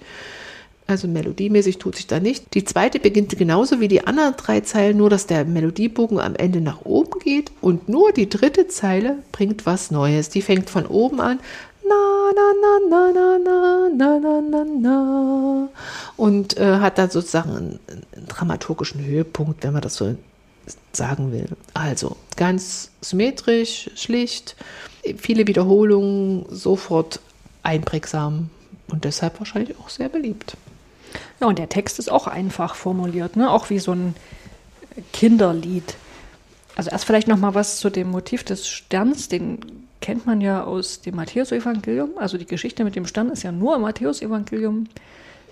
Also 0.86 1.08
melodiemäßig 1.08 1.78
tut 1.78 1.96
sich 1.96 2.08
da 2.08 2.20
nicht. 2.20 2.54
Die 2.54 2.66
zweite 2.66 3.00
beginnt 3.00 3.38
genauso 3.38 3.80
wie 3.80 3.88
die 3.88 4.06
anderen 4.06 4.36
drei 4.36 4.62
Zeilen, 4.62 4.98
nur 4.98 5.10
dass 5.10 5.28
der 5.28 5.46
Melodiebogen 5.46 6.20
am 6.20 6.36
Ende 6.36 6.60
nach 6.60 6.82
oben 6.84 7.20
geht 7.20 7.52
und 7.62 7.88
nur 7.88 8.12
die 8.12 8.30
dritte 8.30 8.68
Zeile 8.68 9.18
bringt 9.32 9.66
was 9.66 9.92
Neues. 9.92 10.30
Die 10.30 10.42
fängt 10.42 10.70
von 10.70 10.86
oben 10.86 11.22
an. 11.22 11.40
Na, 11.88 12.32
na, 12.36 12.80
na, 12.90 13.12
na, 13.12 13.40
na, 13.40 13.90
na, 13.96 14.20
na, 14.20 14.42
na, 14.42 14.66
na. 14.80 15.70
Und 16.18 16.58
äh, 16.58 16.78
hat 16.80 16.98
dann 16.98 17.10
sozusagen 17.10 17.52
einen, 17.52 17.80
einen 17.88 18.28
dramaturgischen 18.28 19.04
Höhepunkt, 19.04 19.64
wenn 19.64 19.74
man 19.74 19.82
das 19.82 19.96
so 19.96 20.16
sagen 20.96 21.32
will. 21.32 21.48
Also 21.74 22.18
ganz 22.36 22.92
symmetrisch, 23.02 23.90
schlicht, 23.96 24.56
viele 25.18 25.48
Wiederholungen, 25.48 26.46
sofort 26.50 27.20
einprägsam 27.64 28.50
und 28.90 29.06
deshalb 29.06 29.40
wahrscheinlich 29.40 29.78
auch 29.80 29.90
sehr 29.90 30.10
beliebt. 30.10 30.58
Ja, 31.40 31.48
und 31.48 31.60
der 31.60 31.70
Text 31.70 32.00
ist 32.00 32.12
auch 32.12 32.28
einfach 32.28 32.76
formuliert, 32.76 33.36
ne? 33.36 33.52
auch 33.52 33.70
wie 33.70 33.80
so 33.80 33.94
ein 33.94 34.16
Kinderlied. 35.12 35.96
Also 36.76 36.90
erst 36.90 37.06
vielleicht 37.06 37.28
noch 37.28 37.38
mal 37.38 37.54
was 37.54 37.78
zu 37.78 37.90
dem 37.90 38.10
Motiv 38.10 38.44
des 38.44 38.68
Sterns, 38.68 39.28
den 39.28 39.60
kennt 40.02 40.26
man 40.26 40.42
ja 40.42 40.64
aus 40.64 41.02
dem 41.02 41.16
Matthäusevangelium. 41.16 42.18
Also 42.18 42.38
die 42.38 42.46
Geschichte 42.46 42.84
mit 42.84 42.96
dem 42.96 43.06
Stern 43.06 43.30
ist 43.30 43.44
ja 43.44 43.52
nur 43.52 43.76
im 43.76 43.84
Matthäusevangelium 43.84 44.88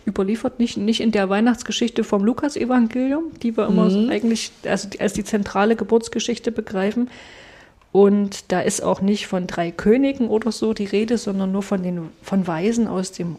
überliefert, 0.08 0.60
nicht, 0.60 0.78
nicht 0.78 1.02
in 1.02 1.12
der 1.12 1.30
Weihnachtsgeschichte 1.30 2.04
vom 2.04 2.24
Lukasevangelium, 2.24 3.32
die 3.42 3.56
wir 3.56 3.68
immer 3.68 3.90
so 3.90 4.08
eigentlich 4.10 4.52
also 4.66 4.90
als 5.00 5.14
die 5.14 5.24
zentrale 5.24 5.76
Geburtsgeschichte 5.76 6.52
begreifen. 6.52 7.10
Und 7.92 8.52
da 8.52 8.62
ist 8.62 8.82
auch 8.82 9.02
nicht 9.02 9.28
von 9.28 9.48
drei 9.48 9.72
Königen 9.72 10.30
oder 10.30 10.52
so 10.52 10.74
die 10.74 10.86
Rede, 10.86 11.18
sondern 11.18 11.52
nur 11.52 11.64
von 11.64 11.84
den 11.84 12.10
von 12.22 12.48
Weisen 12.48 12.88
aus 12.88 13.12
dem 13.12 13.36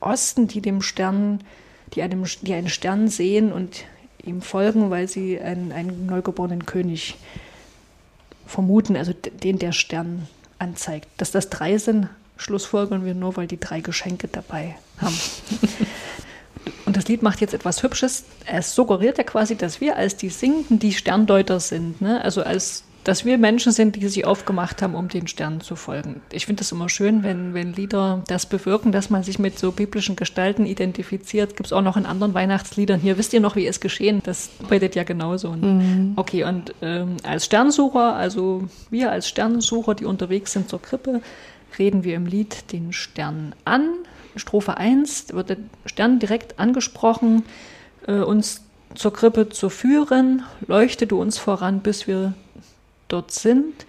Osten, 0.00 0.46
die 0.46 0.60
dem 0.60 0.80
Stern, 0.80 1.40
die 1.94 2.02
einem, 2.02 2.24
die 2.42 2.54
einen 2.54 2.68
Stern 2.68 3.08
sehen 3.08 3.52
und 3.52 3.84
ihm 4.22 4.42
folgen, 4.42 4.90
weil 4.90 5.08
sie 5.08 5.40
einen, 5.40 5.72
einen 5.72 6.06
neugeborenen 6.06 6.66
König 6.66 7.16
vermuten, 8.46 8.96
also 8.96 9.12
den 9.12 9.58
der 9.58 9.72
Stern 9.72 10.28
anzeigt. 10.58 11.08
Dass 11.16 11.32
das 11.32 11.50
drei 11.50 11.78
sind, 11.78 12.08
schlussfolgern 12.36 13.04
wir 13.04 13.14
nur, 13.14 13.36
weil 13.36 13.46
die 13.46 13.60
drei 13.60 13.80
Geschenke 13.80 14.28
dabei 14.28 14.76
haben. 14.98 15.18
Und 16.84 16.96
das 16.96 17.08
Lied 17.08 17.22
macht 17.22 17.40
jetzt 17.40 17.54
etwas 17.54 17.82
Hübsches. 17.82 18.24
Es 18.46 18.74
suggeriert 18.74 19.18
ja 19.18 19.24
quasi, 19.24 19.56
dass 19.56 19.80
wir 19.80 19.96
als 19.96 20.16
die 20.16 20.28
Singenden 20.28 20.78
die 20.78 20.92
Sterndeuter 20.92 21.60
sind. 21.60 22.00
Ne? 22.00 22.22
Also 22.22 22.42
als 22.42 22.84
dass 23.06 23.24
wir 23.24 23.38
Menschen 23.38 23.70
sind, 23.70 23.94
die 23.94 24.08
sich 24.08 24.26
aufgemacht 24.26 24.82
haben, 24.82 24.96
um 24.96 25.06
den 25.06 25.28
Sternen 25.28 25.60
zu 25.60 25.76
folgen. 25.76 26.22
Ich 26.32 26.46
finde 26.46 26.62
es 26.62 26.72
immer 26.72 26.88
schön, 26.88 27.22
wenn, 27.22 27.54
wenn 27.54 27.72
Lieder 27.72 28.24
das 28.26 28.46
bewirken, 28.46 28.90
dass 28.90 29.10
man 29.10 29.22
sich 29.22 29.38
mit 29.38 29.60
so 29.60 29.70
biblischen 29.70 30.16
Gestalten 30.16 30.66
identifiziert. 30.66 31.56
Gibt 31.56 31.68
es 31.68 31.72
auch 31.72 31.82
noch 31.82 31.96
in 31.96 32.04
anderen 32.04 32.34
Weihnachtsliedern. 32.34 32.98
Hier 32.98 33.16
wisst 33.16 33.32
ihr 33.32 33.38
noch, 33.38 33.54
wie 33.54 33.68
es 33.68 33.78
geschehen. 33.78 34.22
Das 34.24 34.50
arbeitet 34.60 34.96
ja 34.96 35.04
genauso. 35.04 35.54
Ne? 35.54 36.14
Okay, 36.16 36.42
und 36.42 36.74
ähm, 36.82 37.18
als 37.22 37.44
Sternsucher, 37.44 38.16
also 38.16 38.64
wir 38.90 39.12
als 39.12 39.28
Sternsucher, 39.28 39.94
die 39.94 40.04
unterwegs 40.04 40.52
sind 40.52 40.68
zur 40.68 40.82
Krippe, 40.82 41.20
reden 41.78 42.04
wir 42.04 42.16
im 42.16 42.26
Lied 42.26 42.72
den 42.72 42.92
Stern 42.92 43.54
an. 43.64 43.88
Strophe 44.36 44.76
1 44.76 45.32
wird 45.32 45.50
der 45.50 45.56
Stern 45.86 46.18
direkt 46.18 46.58
angesprochen, 46.58 47.44
äh, 48.06 48.12
uns 48.12 48.62
zur 48.94 49.12
Krippe 49.12 49.48
zu 49.48 49.68
führen. 49.68 50.42
Leuchte 50.66 51.06
du 51.06 51.20
uns 51.20 51.38
voran, 51.38 51.80
bis 51.80 52.06
wir 52.06 52.34
dort 53.08 53.30
sind. 53.30 53.86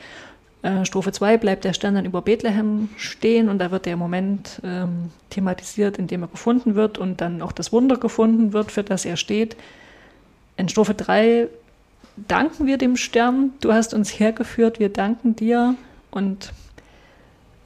Äh, 0.62 0.86
Strophe 0.86 1.12
2 1.12 1.38
bleibt 1.38 1.64
der 1.66 1.74
Stern 1.74 1.96
dann 1.96 2.06
über 2.06 2.22
Bethlehem 2.22 2.90
stehen 2.98 3.50
und 3.50 3.60
da 3.60 3.72
wird 3.72 3.86
der 3.86 3.98
Moment 3.98 4.62
ähm, 4.64 5.12
thematisiert, 5.30 5.98
in 5.98 6.08
dem 6.08 6.24
er 6.24 6.28
gefunden 6.28 6.76
wird 6.76 6.98
und 6.98 7.22
dann 7.22 7.42
auch 7.42 7.52
das 7.52 7.72
Wunder 7.72 7.98
gefunden 7.98 8.54
wird, 8.54 8.72
für 8.72 8.84
das 8.84 9.06
er 9.06 9.18
steht. 9.18 9.56
In 10.56 10.70
Strophe 10.70 10.94
3 10.94 11.48
danken 12.28 12.66
wir 12.66 12.78
dem 12.78 12.98
Stern, 12.98 13.52
du 13.62 13.74
hast 13.74 13.94
uns 13.94 14.20
hergeführt, 14.20 14.80
wir 14.80 14.90
danken 14.90 15.36
dir 15.36 15.76
und 16.10 16.52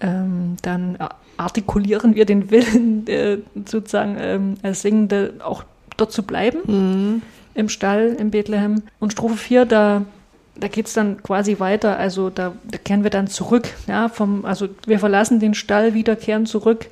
ähm, 0.02 0.58
dann 0.62 0.98
artikulieren 1.38 2.16
wir 2.16 2.26
den 2.26 2.52
Willen, 2.52 3.08
äh, 3.08 3.38
sozusagen 3.66 4.18
ähm, 4.20 4.56
als 4.64 4.82
Singende 4.82 5.36
auch 5.44 5.64
dort 5.98 6.12
zu 6.12 6.24
bleiben, 6.24 7.22
im 7.54 7.70
Stall 7.70 8.16
in 8.18 8.32
Bethlehem. 8.32 8.84
Und 9.00 9.12
Strophe 9.12 9.38
4, 9.38 9.66
da, 9.66 10.06
da 10.56 10.68
geht 10.68 10.88
es 10.88 10.94
dann 10.94 11.22
quasi 11.22 11.60
weiter, 11.60 11.98
also 11.98 12.30
da, 12.30 12.54
da 12.64 12.78
kehren 12.78 13.04
wir 13.04 13.10
dann 13.10 13.28
zurück, 13.28 13.70
ja, 13.88 14.10
vom, 14.10 14.46
also 14.46 14.70
wir 14.86 15.00
verlassen 15.00 15.40
den 15.40 15.54
Stall 15.54 15.94
wieder, 15.94 16.16
kehren 16.16 16.46
zurück 16.46 16.88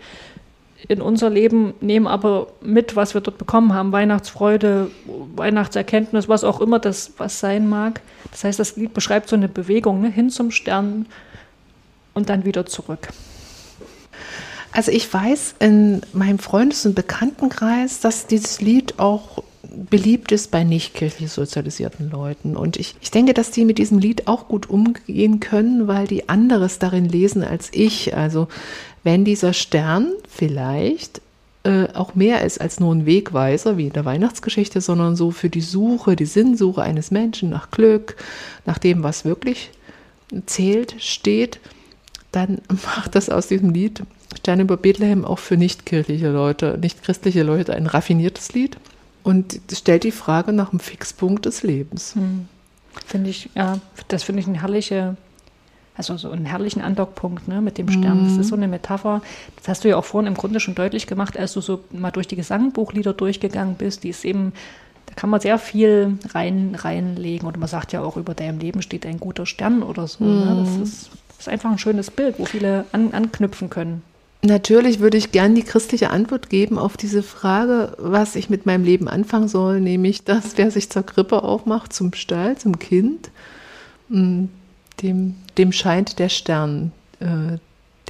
in 0.87 1.01
unser 1.01 1.29
Leben, 1.29 1.73
nehmen 1.81 2.07
aber 2.07 2.47
mit, 2.61 2.95
was 2.95 3.13
wir 3.13 3.21
dort 3.21 3.37
bekommen 3.37 3.73
haben, 3.73 3.91
Weihnachtsfreude, 3.91 4.89
Weihnachtserkenntnis, 5.35 6.29
was 6.29 6.43
auch 6.43 6.61
immer 6.61 6.79
das 6.79 7.13
was 7.17 7.39
sein 7.39 7.67
mag. 7.67 8.01
Das 8.31 8.43
heißt, 8.43 8.59
das 8.59 8.77
Lied 8.77 8.93
beschreibt 8.93 9.27
so 9.27 9.35
eine 9.35 9.49
Bewegung 9.49 10.01
ne, 10.01 10.09
hin 10.09 10.29
zum 10.29 10.51
Stern 10.51 11.05
und 12.13 12.29
dann 12.29 12.45
wieder 12.45 12.65
zurück. 12.65 13.09
Also 14.71 14.91
ich 14.91 15.11
weiß 15.11 15.55
in 15.59 16.01
meinem 16.13 16.39
Freundes- 16.39 16.85
und 16.85 16.95
Bekanntenkreis, 16.95 17.99
dass 18.01 18.27
dieses 18.27 18.61
Lied 18.61 18.99
auch 18.99 19.43
beliebt 19.89 20.31
ist 20.31 20.51
bei 20.51 20.63
nicht 20.63 20.93
kirchlich 20.93 21.31
sozialisierten 21.31 22.09
Leuten. 22.09 22.55
Und 22.55 22.77
ich, 22.77 22.95
ich 23.01 23.11
denke, 23.11 23.33
dass 23.33 23.51
die 23.51 23.65
mit 23.65 23.77
diesem 23.77 23.99
Lied 23.99 24.27
auch 24.27 24.47
gut 24.47 24.69
umgehen 24.69 25.39
können, 25.39 25.87
weil 25.87 26.07
die 26.07 26.29
anderes 26.29 26.79
darin 26.79 27.05
lesen 27.05 27.43
als 27.43 27.69
ich. 27.71 28.15
Also 28.15 28.47
wenn 29.03 29.25
dieser 29.25 29.53
Stern 29.53 30.11
vielleicht 30.27 31.21
äh, 31.63 31.87
auch 31.93 32.15
mehr 32.15 32.43
ist 32.43 32.61
als 32.61 32.79
nur 32.79 32.93
ein 32.93 33.05
Wegweiser 33.05 33.77
wie 33.77 33.87
in 33.87 33.93
der 33.93 34.05
Weihnachtsgeschichte, 34.05 34.81
sondern 34.81 35.15
so 35.15 35.31
für 35.31 35.49
die 35.49 35.61
Suche, 35.61 36.15
die 36.15 36.25
Sinnsuche 36.25 36.81
eines 36.81 37.11
Menschen 37.11 37.49
nach 37.49 37.71
Glück, 37.71 38.15
nach 38.65 38.77
dem, 38.77 39.03
was 39.03 39.25
wirklich 39.25 39.71
zählt, 40.45 40.95
steht, 40.99 41.59
dann 42.31 42.59
macht 42.69 43.15
das 43.15 43.29
aus 43.29 43.47
diesem 43.47 43.71
Lied 43.71 44.03
Stern 44.37 44.59
über 44.59 44.77
Bethlehem 44.77 45.25
auch 45.25 45.39
für 45.39 45.57
nicht-kirchliche 45.57 46.29
Leute, 46.29 46.77
nicht-christliche 46.79 47.43
Leute 47.43 47.73
ein 47.73 47.87
raffiniertes 47.87 48.53
Lied 48.53 48.77
und 49.23 49.59
stellt 49.71 50.03
die 50.03 50.11
Frage 50.11 50.53
nach 50.53 50.69
dem 50.69 50.79
Fixpunkt 50.79 51.45
des 51.45 51.63
Lebens. 51.63 52.13
Finde 53.05 53.29
ich, 53.29 53.49
ja, 53.55 53.79
das 54.07 54.23
finde 54.23 54.41
ich 54.41 54.47
eine 54.47 54.61
herrliche, 54.61 55.17
also 55.95 56.15
so 56.17 56.29
einen 56.29 56.45
herrlichen 56.45 56.81
Andockpunkt 56.81 57.47
ne, 57.47 57.61
mit 57.61 57.77
dem 57.77 57.89
Stern. 57.89 58.25
Das 58.25 58.37
ist 58.37 58.49
so 58.49 58.55
eine 58.55 58.67
Metapher. 58.67 59.21
Das 59.57 59.67
hast 59.67 59.83
du 59.83 59.89
ja 59.89 59.97
auch 59.97 60.05
vorhin 60.05 60.27
im 60.27 60.37
Grunde 60.37 60.59
schon 60.59 60.75
deutlich 60.75 61.07
gemacht, 61.07 61.37
als 61.37 61.53
du 61.53 61.61
so 61.61 61.83
mal 61.91 62.11
durch 62.11 62.27
die 62.27 62.35
Gesangbuchlieder 62.35 63.13
durchgegangen 63.13 63.75
bist. 63.75 64.03
Die 64.03 64.09
ist 64.09 64.25
eben, 64.25 64.53
da 65.07 65.15
kann 65.15 65.29
man 65.29 65.41
sehr 65.41 65.57
viel 65.57 66.17
rein, 66.33 66.75
reinlegen. 66.75 67.47
Und 67.47 67.57
man 67.57 67.67
sagt 67.67 67.93
ja 67.93 68.01
auch, 68.01 68.15
über 68.15 68.35
deinem 68.35 68.59
Leben 68.59 68.81
steht 68.81 69.05
ein 69.05 69.19
guter 69.19 69.45
Stern 69.45 69.83
oder 69.83 70.07
so. 70.07 70.23
Ne? 70.23 70.65
Das, 70.65 70.89
ist, 70.89 71.09
das 71.39 71.47
ist 71.47 71.53
einfach 71.53 71.71
ein 71.71 71.77
schönes 71.77 72.11
Bild, 72.11 72.37
wo 72.37 72.43
viele 72.43 72.83
an, 72.91 73.13
anknüpfen 73.13 73.69
können. 73.69 74.01
Natürlich 74.41 74.99
würde 74.99 75.15
ich 75.15 75.31
gern 75.31 75.55
die 75.55 75.63
christliche 75.63 76.09
Antwort 76.09 76.49
geben 76.49 76.77
auf 76.77 76.97
diese 76.97 77.23
Frage, 77.23 77.93
was 77.97 78.35
ich 78.35 78.49
mit 78.49 78.65
meinem 78.65 78.83
Leben 78.83 79.07
anfangen 79.07 79.47
soll, 79.47 79.79
nämlich, 79.79 80.25
dass 80.25 80.57
wer 80.57 80.69
sich 80.69 80.89
zur 80.89 81.03
Krippe 81.03 81.43
aufmacht, 81.43 81.93
zum 81.93 82.11
Stall, 82.11 82.57
zum 82.57 82.77
Kind, 82.77 83.31
mh, 84.09 84.49
dem, 85.01 85.35
dem 85.57 85.71
scheint 85.71 86.19
der 86.19 86.27
Stern, 86.27 86.91
äh, 87.21 87.57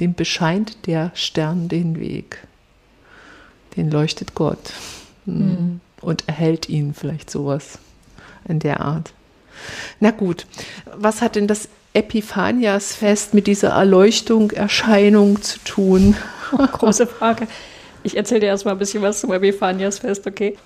dem 0.00 0.14
bescheint 0.14 0.88
der 0.88 1.12
Stern 1.14 1.68
den 1.68 2.00
Weg. 2.00 2.48
Den 3.76 3.92
leuchtet 3.92 4.34
Gott 4.34 4.72
mh, 5.26 5.78
und 6.00 6.26
erhält 6.26 6.68
ihn 6.68 6.94
vielleicht 6.94 7.30
sowas 7.30 7.78
in 8.48 8.58
der 8.58 8.80
Art. 8.80 9.12
Na 10.00 10.10
gut, 10.10 10.46
was 10.96 11.22
hat 11.22 11.36
denn 11.36 11.46
das 11.46 11.68
Epiphaniasfest 11.92 13.34
mit 13.34 13.46
dieser 13.46 13.70
Erleuchtung, 13.70 14.50
Erscheinung 14.52 15.42
zu 15.42 15.58
tun? 15.64 16.16
Große 16.72 17.06
Frage. 17.06 17.46
Ich 18.02 18.16
erzähle 18.16 18.40
dir 18.40 18.46
erstmal 18.46 18.74
ein 18.74 18.78
bisschen 18.78 19.02
was 19.02 19.20
zum 19.20 19.32
Epiphaniasfest, 19.32 20.26
okay? 20.26 20.56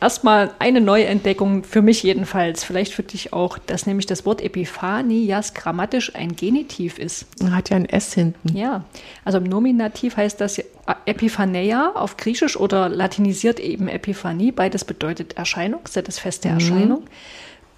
Erstmal 0.00 0.52
eine 0.60 0.80
Neuentdeckung, 0.80 1.64
für 1.64 1.82
mich 1.82 2.04
jedenfalls, 2.04 2.62
vielleicht 2.62 2.92
für 2.92 3.02
dich 3.02 3.32
auch, 3.32 3.58
dass 3.58 3.84
nämlich 3.84 4.06
das 4.06 4.24
Wort 4.24 4.40
Epiphanias 4.40 5.54
grammatisch 5.54 6.14
ein 6.14 6.36
Genitiv 6.36 7.00
ist. 7.00 7.26
Hat 7.50 7.70
ja 7.70 7.76
ein 7.76 7.88
S 7.88 8.14
hinten. 8.14 8.56
Ja, 8.56 8.84
also 9.24 9.38
im 9.38 9.44
Nominativ 9.44 10.16
heißt 10.16 10.40
das 10.40 10.62
Epiphaneia 11.04 11.90
auf 11.96 12.16
Griechisch 12.16 12.56
oder 12.56 12.88
latinisiert 12.88 13.58
eben 13.58 13.88
Epiphanie. 13.88 14.52
Beides 14.52 14.84
bedeutet 14.84 15.36
Erscheinung, 15.36 15.80
das 15.82 15.96
ist 15.96 16.06
das 16.06 16.18
Fest 16.20 16.44
der 16.44 16.52
mhm. 16.52 16.58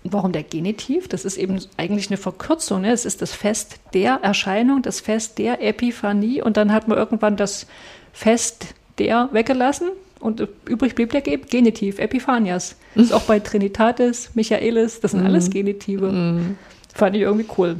Warum 0.03 0.33
der 0.33 0.43
Genitiv? 0.43 1.09
Das 1.09 1.25
ist 1.25 1.37
eben 1.37 1.61
eigentlich 1.77 2.09
eine 2.09 2.17
Verkürzung. 2.17 2.83
Ne? 2.83 2.93
Es 2.93 3.05
ist 3.05 3.21
das 3.21 3.33
Fest 3.33 3.81
der 3.93 4.21
Erscheinung, 4.23 4.81
das 4.83 5.01
Fest 5.01 5.39
der 5.39 5.63
Epiphanie 5.63 6.41
und 6.41 6.57
dann 6.57 6.73
hat 6.73 6.89
man 6.89 6.97
irgendwann 6.97 7.37
das 7.37 7.67
Fest 8.13 8.75
der 8.99 9.29
weggelassen 9.33 9.89
und 10.21 10.47
übrig 10.67 10.95
blieb 10.95 11.11
der 11.11 11.23
Genitiv, 11.23 11.99
Epiphanias. 11.99 12.77
Das 12.95 13.05
ist 13.07 13.13
auch 13.13 13.23
bei 13.23 13.41
Trinitatis, 13.41 14.31
Michaelis, 14.35 15.01
das 15.01 15.13
sind 15.13 15.25
alles 15.25 15.49
mhm. 15.49 15.53
Genitive. 15.53 16.13
Mm. 16.13 16.59
Fand 16.95 17.17
ich 17.17 17.23
irgendwie 17.23 17.47
cool. 17.57 17.77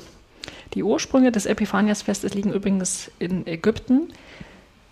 Die 0.75 0.83
Ursprünge 0.83 1.33
des 1.33 1.47
Epiphaniasfestes 1.47 2.35
liegen 2.35 2.53
übrigens 2.53 3.11
in 3.19 3.47
Ägypten. 3.47 4.13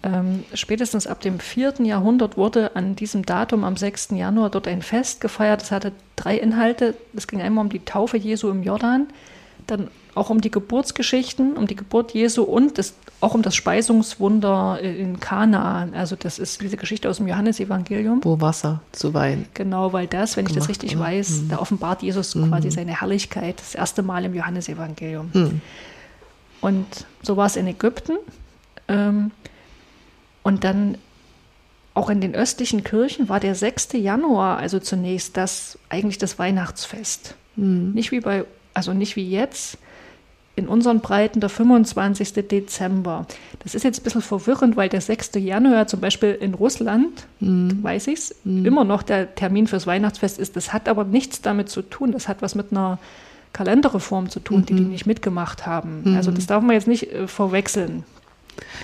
Ähm, 0.02 0.45
spätestens 0.55 1.07
ab 1.07 1.21
dem 1.21 1.40
4. 1.40 1.75
Jahrhundert 1.81 2.37
wurde 2.37 2.76
an 2.76 2.95
diesem 2.95 3.26
Datum, 3.26 3.64
am 3.64 3.76
6. 3.76 4.11
Januar, 4.12 4.50
dort 4.50 4.69
ein 4.69 4.83
Fest 4.83 5.21
gefeiert. 5.21 5.61
Das 5.61 5.73
hatte 5.73 5.93
drei 6.14 6.37
Inhalte. 6.37 6.95
Es 7.14 7.26
ging 7.26 7.40
einmal 7.40 7.64
um 7.64 7.71
die 7.71 7.85
Taufe 7.85 8.17
Jesu 8.17 8.49
im 8.49 8.62
Jordan, 8.62 9.09
dann 9.67 9.88
auch 10.14 10.31
um 10.31 10.40
die 10.40 10.50
Geburtsgeschichten, 10.50 11.57
um 11.57 11.67
die 11.67 11.76
Geburt 11.76 12.12
Jesu 12.12 12.43
und 12.43 12.78
das, 12.78 12.95
auch 13.21 13.35
um 13.35 13.43
das 13.43 13.55
Speisungswunder 13.57 14.81
in 14.81 15.19
Kanaan. 15.21 15.95
Also 15.95 16.17
das 16.17 16.38
ist 16.38 16.61
diese 16.61 16.76
Geschichte 16.76 17.09
aus 17.09 17.19
dem 17.19 17.26
Johannesevangelium. 17.28 18.25
Wo 18.25 18.40
Wasser 18.40 18.81
zu 18.93 19.14
Wein. 19.14 19.47
Genau, 19.55 19.93
weil 19.93 20.07
das, 20.07 20.37
wenn 20.37 20.47
ich 20.47 20.52
das 20.52 20.69
richtig 20.69 20.97
oder? 20.97 21.07
weiß, 21.07 21.43
mhm. 21.43 21.49
da 21.49 21.59
offenbart 21.59 22.02
Jesus 22.02 22.35
mhm. 22.35 22.49
quasi 22.49 22.71
seine 22.71 23.00
Herrlichkeit 23.00 23.59
das 23.59 23.75
erste 23.75 24.02
Mal 24.02 24.25
im 24.25 24.35
Johannesevangelium. 24.35 25.31
Mhm. 25.33 25.61
Und 26.61 26.87
so 27.23 27.37
war 27.37 27.47
es 27.47 27.57
in 27.57 27.67
Ägypten. 27.67 28.19
Ähm, 28.88 29.31
und 30.49 30.64
dann 30.64 30.97
auch 31.93 32.09
in 32.09 32.21
den 32.21 32.35
östlichen 32.35 32.83
Kirchen 32.83 33.28
war 33.28 33.38
der 33.38 33.55
6. 33.55 33.90
Januar, 33.93 34.57
also 34.57 34.78
zunächst 34.78 35.37
das 35.37 35.78
eigentlich 35.90 36.17
das 36.17 36.38
Weihnachtsfest. 36.38 37.35
Mhm. 37.57 37.93
Nicht 37.93 38.12
wie 38.12 38.21
bei, 38.21 38.45
also 38.73 38.95
nicht 38.95 39.14
wie 39.17 39.28
jetzt, 39.28 39.76
in 40.57 40.69
unseren 40.69 41.00
Breiten 41.00 41.40
der 41.40 41.50
25. 41.50 42.33
Dezember. 42.49 43.26
Das 43.62 43.75
ist 43.75 43.85
jetzt 43.85 44.00
ein 44.00 44.05
bisschen 44.05 44.23
verwirrend, 44.23 44.76
weil 44.76 44.88
der 44.88 45.02
6. 45.02 45.33
Januar 45.35 45.87
zum 45.87 46.00
Beispiel 46.00 46.31
in 46.31 46.55
Russland, 46.55 47.26
mm. 47.38 47.83
weiß 47.83 48.09
ich 48.09 48.19
es, 48.19 48.35
mm. 48.43 48.67
immer 48.67 48.83
noch 48.83 49.05
der 49.05 49.37
Termin 49.37 49.69
fürs 49.69 49.87
Weihnachtsfest 49.87 50.37
ist. 50.38 50.57
Das 50.57 50.73
hat 50.73 50.88
aber 50.88 51.05
nichts 51.05 51.43
damit 51.43 51.69
zu 51.69 51.83
tun. 51.83 52.11
Das 52.11 52.26
hat 52.26 52.43
was 52.43 52.57
mit 52.57 52.73
einer 52.73 52.99
Kalenderreform 53.52 54.31
zu 54.31 54.40
tun, 54.40 54.62
mm 54.62 54.64
die 54.64 54.75
die 54.75 54.83
mhm. 54.83 54.90
nicht 54.90 55.07
mitgemacht 55.07 55.64
haben. 55.64 56.02
-hmm. 56.05 56.17
Also 56.17 56.33
das 56.33 56.47
darf 56.47 56.62
man 56.62 56.73
jetzt 56.73 56.88
nicht 56.88 57.12
äh, 57.12 57.28
verwechseln. 57.28 58.05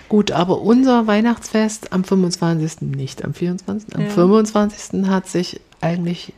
Gut, 0.08 0.30
aber 0.30 0.60
unser 0.60 1.06
Weihnachtsfest 1.06 1.92
am 1.92 2.04
25. 2.04 2.82
nicht, 2.82 3.24
am 3.24 3.34
24. 3.34 3.94
Am 3.94 4.02
ja. 4.02 4.08
25. 4.08 5.06
hat 5.08 5.28
sich 5.28 5.60
eigentlich 5.80 6.32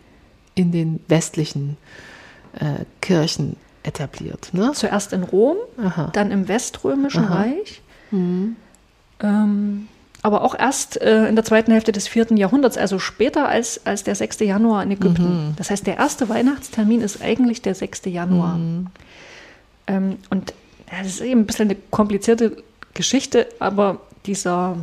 in 0.54 0.72
den 0.72 1.00
westlichen 1.08 1.76
äh, 2.54 2.84
Kirchen 3.00 3.56
etabliert. 3.82 4.50
Ne? 4.52 4.72
Zuerst 4.74 5.12
in 5.12 5.22
Rom, 5.22 5.56
Aha. 5.82 6.10
dann 6.12 6.30
im 6.30 6.48
Weströmischen 6.48 7.24
Aha. 7.24 7.42
Reich. 7.42 7.82
Mhm. 8.10 8.56
Ähm, 9.20 9.88
aber 10.22 10.42
auch 10.42 10.58
erst 10.58 11.00
äh, 11.00 11.28
in 11.28 11.36
der 11.36 11.44
zweiten 11.44 11.70
Hälfte 11.70 11.92
des 11.92 12.08
vierten 12.08 12.36
Jahrhunderts, 12.36 12.76
also 12.76 12.98
später 12.98 13.48
als, 13.48 13.86
als 13.86 14.02
der 14.02 14.16
6. 14.16 14.40
Januar 14.40 14.82
in 14.82 14.90
Ägypten. 14.90 15.48
Mhm. 15.48 15.54
Das 15.56 15.70
heißt, 15.70 15.86
der 15.86 15.98
erste 15.98 16.28
Weihnachtstermin 16.28 17.00
ist 17.00 17.22
eigentlich 17.22 17.62
der 17.62 17.74
6. 17.74 18.06
Januar. 18.06 18.56
Mhm. 18.56 18.86
Ähm, 19.86 20.16
und 20.30 20.52
das 20.90 21.06
ist 21.06 21.20
eben 21.20 21.42
ein 21.42 21.46
bisschen 21.46 21.70
eine 21.70 21.78
komplizierte 21.90 22.62
Geschichte, 22.96 23.46
aber 23.60 24.00
dieser 24.26 24.76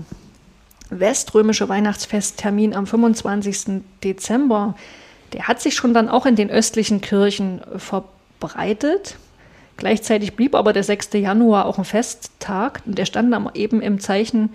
weströmische 0.89 1.67
Weihnachtsfesttermin 1.67 2.73
am 2.73 2.87
25. 2.87 3.81
Dezember, 4.03 4.75
der 5.33 5.47
hat 5.47 5.61
sich 5.61 5.75
schon 5.75 5.93
dann 5.93 6.07
auch 6.07 6.25
in 6.25 6.35
den 6.35 6.49
östlichen 6.49 7.01
Kirchen 7.01 7.61
verbreitet. 7.77 9.17
Gleichzeitig 9.77 10.35
blieb 10.35 10.53
aber 10.55 10.71
der 10.71 10.83
6. 10.83 11.09
Januar 11.13 11.65
auch 11.65 11.79
ein 11.79 11.85
Festtag 11.85 12.81
und 12.85 12.97
der 12.97 13.05
stand 13.05 13.33
dann 13.33 13.49
eben 13.55 13.81
im 13.81 13.99
Zeichen 13.99 14.53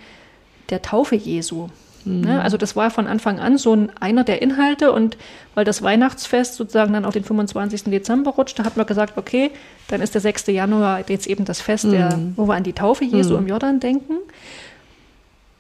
der 0.71 0.81
Taufe 0.81 1.17
Jesu. 1.17 1.69
Mhm. 2.09 2.21
Ne? 2.23 2.43
Also 2.43 2.57
das 2.57 2.77
war 2.77 2.91
von 2.91 3.07
Anfang 3.07 3.39
an 3.39 3.59
so 3.59 3.75
ein, 3.75 3.91
einer 4.01 4.25
der 4.25 4.43
Inhalte 4.43 4.93
und 4.93 5.17
weil 5.55 5.65
das 5.65 5.83
Weihnachtsfest 5.83 6.55
sozusagen 6.55 6.93
dann 6.93 7.05
auf 7.05 7.15
den 7.15 7.25
25. 7.25 7.85
Dezember 7.85 8.33
rutschte, 8.33 8.65
hat 8.65 8.77
man 8.77 8.87
gesagt, 8.87 9.17
okay, 9.17 9.51
dann 9.89 10.01
ist 10.01 10.15
der 10.15 10.21
6. 10.21 10.49
Januar 10.49 11.03
jetzt 11.09 11.27
eben 11.27 11.45
das 11.45 11.61
Fest, 11.61 11.85
mhm. 11.85 11.91
der, 11.91 12.19
wo 12.37 12.47
wir 12.47 12.55
an 12.55 12.65
die 12.65 12.73
Taufe 12.73 13.05
Jesu 13.05 13.35
mhm. 13.35 13.41
im 13.41 13.49
Jordan 13.49 13.81
denken. 13.81 14.15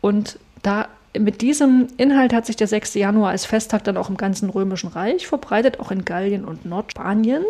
Und 0.01 0.39
da 0.63 0.89
mit 1.17 1.41
diesem 1.41 1.89
Inhalt 1.97 2.33
hat 2.33 2.47
sich 2.47 2.57
der 2.57 2.67
6. 2.67 2.95
Januar 2.95 3.31
als 3.31 3.45
Festtag 3.45 3.85
dann 3.85 3.97
auch 3.97 4.09
im 4.09 4.17
ganzen 4.17 4.51
Römischen 4.51 4.89
Reich 4.89 5.27
verbreitet, 5.27 5.81
auch 5.81 5.91
in 5.91 6.05
Gallien 6.05 6.45
und 6.45 6.65
Nordspanien. 6.65 7.43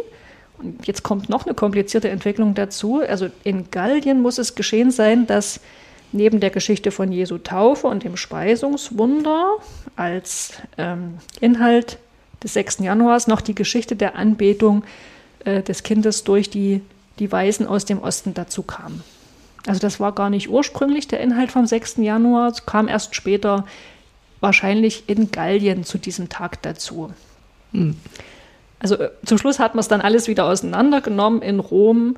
Und 0.58 0.87
jetzt 0.87 1.02
kommt 1.02 1.28
noch 1.28 1.46
eine 1.46 1.54
komplizierte 1.54 2.08
Entwicklung 2.08 2.54
dazu. 2.54 3.00
Also 3.06 3.28
in 3.44 3.70
Gallien 3.70 4.22
muss 4.22 4.38
es 4.38 4.54
geschehen 4.54 4.90
sein, 4.90 5.26
dass 5.26 5.61
neben 6.12 6.40
der 6.40 6.51
Geschichte 6.51 6.90
von 6.90 7.12
Jesu 7.12 7.38
Taufe 7.38 7.87
und 7.87 8.05
dem 8.05 8.16
Speisungswunder 8.16 9.57
als 9.97 10.55
ähm, 10.77 11.18
Inhalt 11.40 11.99
des 12.42 12.55
6. 12.55 12.79
Januars 12.79 13.27
noch 13.27 13.40
die 13.40 13.55
Geschichte 13.55 13.97
der 13.97 14.16
Anbetung 14.16 14.85
äh, 15.44 15.62
des 15.62 15.83
Kindes 15.83 16.25
durch 16.25 16.51
die, 16.51 16.81
die 17.18 17.31
Weisen 17.31 17.66
aus 17.66 17.85
dem 17.85 18.01
Osten 18.01 18.35
dazu 18.35 18.62
kam. 18.62 19.03
Also 19.66 19.81
das 19.81 20.01
war 20.01 20.12
gar 20.12 20.31
nicht 20.31 20.49
ursprünglich 20.49 21.09
der 21.09 21.21
Inhalt 21.21 21.53
vom 21.53 21.66
6. 21.66 21.97
Januar, 21.99 22.51
es 22.53 22.64
kam 22.64 22.88
erst 22.88 23.14
später 23.14 23.66
wahrscheinlich 24.40 25.05
in 25.09 25.31
Gallien 25.31 25.85
zu 25.85 25.99
diesem 25.99 26.29
Tag 26.29 26.62
dazu. 26.62 27.12
Hm. 27.73 27.97
Also 28.79 28.94
äh, 28.97 29.11
zum 29.25 29.38
Schluss 29.38 29.59
hat 29.59 29.75
man 29.75 29.81
es 29.81 29.88
dann 29.88 30.01
alles 30.01 30.29
wieder 30.29 30.47
auseinandergenommen 30.47 31.42
in 31.42 31.61
Rom. 31.61 32.16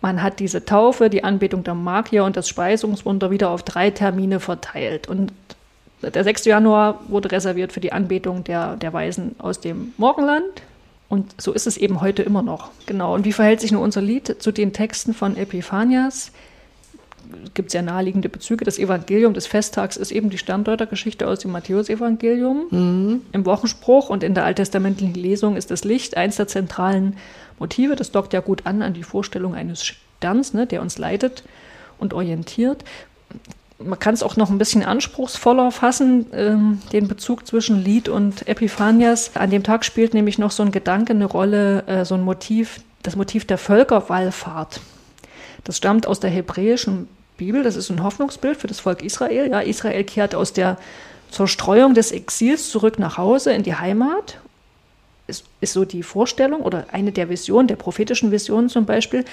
Man 0.00 0.22
hat 0.22 0.38
diese 0.38 0.64
Taufe, 0.64 1.10
die 1.10 1.24
Anbetung 1.24 1.64
der 1.64 1.74
Magier 1.74 2.24
und 2.24 2.36
das 2.36 2.48
Speisungswunder 2.48 3.30
wieder 3.30 3.50
auf 3.50 3.62
drei 3.62 3.90
Termine 3.90 4.38
verteilt. 4.38 5.08
Und 5.08 5.32
der 6.02 6.22
6. 6.22 6.44
Januar 6.44 7.00
wurde 7.08 7.32
reserviert 7.32 7.72
für 7.72 7.80
die 7.80 7.92
Anbetung 7.92 8.44
der, 8.44 8.76
der 8.76 8.92
Weisen 8.92 9.34
aus 9.38 9.60
dem 9.60 9.92
Morgenland. 9.96 10.62
Und 11.08 11.34
so 11.40 11.52
ist 11.52 11.66
es 11.66 11.76
eben 11.76 12.00
heute 12.00 12.22
immer 12.22 12.42
noch. 12.42 12.70
Genau. 12.86 13.14
Und 13.14 13.24
wie 13.24 13.32
verhält 13.32 13.60
sich 13.60 13.72
nun 13.72 13.82
unser 13.82 14.02
Lied 14.02 14.40
zu 14.40 14.52
den 14.52 14.72
Texten 14.72 15.14
von 15.14 15.36
Epiphanias? 15.36 16.32
gibt 17.54 17.70
sehr 17.70 17.82
naheliegende 17.82 18.28
Bezüge. 18.28 18.64
Das 18.64 18.78
Evangelium 18.78 19.34
des 19.34 19.46
Festtags 19.46 19.96
ist 19.96 20.12
eben 20.12 20.30
die 20.30 20.38
Sterndeutergeschichte 20.38 21.26
aus 21.26 21.40
dem 21.40 21.52
Matthäusevangelium. 21.52 22.66
Mhm. 22.70 23.22
Im 23.32 23.46
Wochenspruch 23.46 24.08
und 24.08 24.22
in 24.22 24.34
der 24.34 24.44
alttestamentlichen 24.44 25.14
Lesung 25.14 25.56
ist 25.56 25.70
das 25.70 25.84
Licht 25.84 26.16
eins 26.16 26.36
der 26.36 26.48
zentralen 26.48 27.16
Motive. 27.60 27.96
Das 27.96 28.10
dockt 28.10 28.32
ja 28.32 28.40
gut 28.40 28.66
an 28.66 28.82
an 28.82 28.94
die 28.94 29.02
Vorstellung 29.02 29.54
eines 29.54 29.84
Sterns, 29.84 30.54
ne, 30.54 30.66
der 30.66 30.82
uns 30.82 30.98
leitet 30.98 31.44
und 31.98 32.14
orientiert. 32.14 32.84
Man 33.78 33.98
kann 33.98 34.14
es 34.14 34.24
auch 34.24 34.36
noch 34.36 34.50
ein 34.50 34.58
bisschen 34.58 34.82
anspruchsvoller 34.82 35.70
fassen, 35.70 36.26
ähm, 36.32 36.80
den 36.92 37.06
Bezug 37.06 37.46
zwischen 37.46 37.84
Lied 37.84 38.08
und 38.08 38.48
Epiphanias. 38.48 39.32
An 39.36 39.50
dem 39.50 39.62
Tag 39.62 39.84
spielt 39.84 40.14
nämlich 40.14 40.38
noch 40.38 40.50
so 40.50 40.64
ein 40.64 40.72
Gedanke 40.72 41.12
eine 41.12 41.26
Rolle, 41.26 41.86
äh, 41.86 42.04
so 42.04 42.16
ein 42.16 42.22
Motiv, 42.22 42.80
das 43.04 43.14
Motiv 43.14 43.46
der 43.46 43.58
Völkerwallfahrt. 43.58 44.80
Das 45.62 45.76
stammt 45.76 46.06
aus 46.06 46.18
der 46.18 46.30
hebräischen 46.30 47.08
Bibel, 47.36 47.62
das 47.62 47.76
ist 47.76 47.90
ein 47.90 48.02
Hoffnungsbild 48.02 48.56
für 48.56 48.66
das 48.66 48.80
Volk 48.80 49.02
Israel. 49.02 49.48
Ja, 49.48 49.60
Israel 49.60 50.02
kehrt 50.02 50.34
aus 50.34 50.52
der 50.52 50.76
Zerstreuung 51.30 51.94
des 51.94 52.10
Exils 52.10 52.70
zurück 52.70 52.98
nach 52.98 53.16
Hause 53.16 53.52
in 53.52 53.62
die 53.62 53.74
Heimat. 53.74 54.38
Ist, 55.28 55.44
ist 55.60 55.74
so 55.74 55.84
die 55.84 56.02
Vorstellung 56.02 56.62
oder 56.62 56.86
eine 56.90 57.12
der 57.12 57.28
Visionen, 57.28 57.68
der 57.68 57.76
prophetischen 57.76 58.32
Visionen 58.32 58.68
zum 58.68 58.84
Beispiel. 58.84 59.24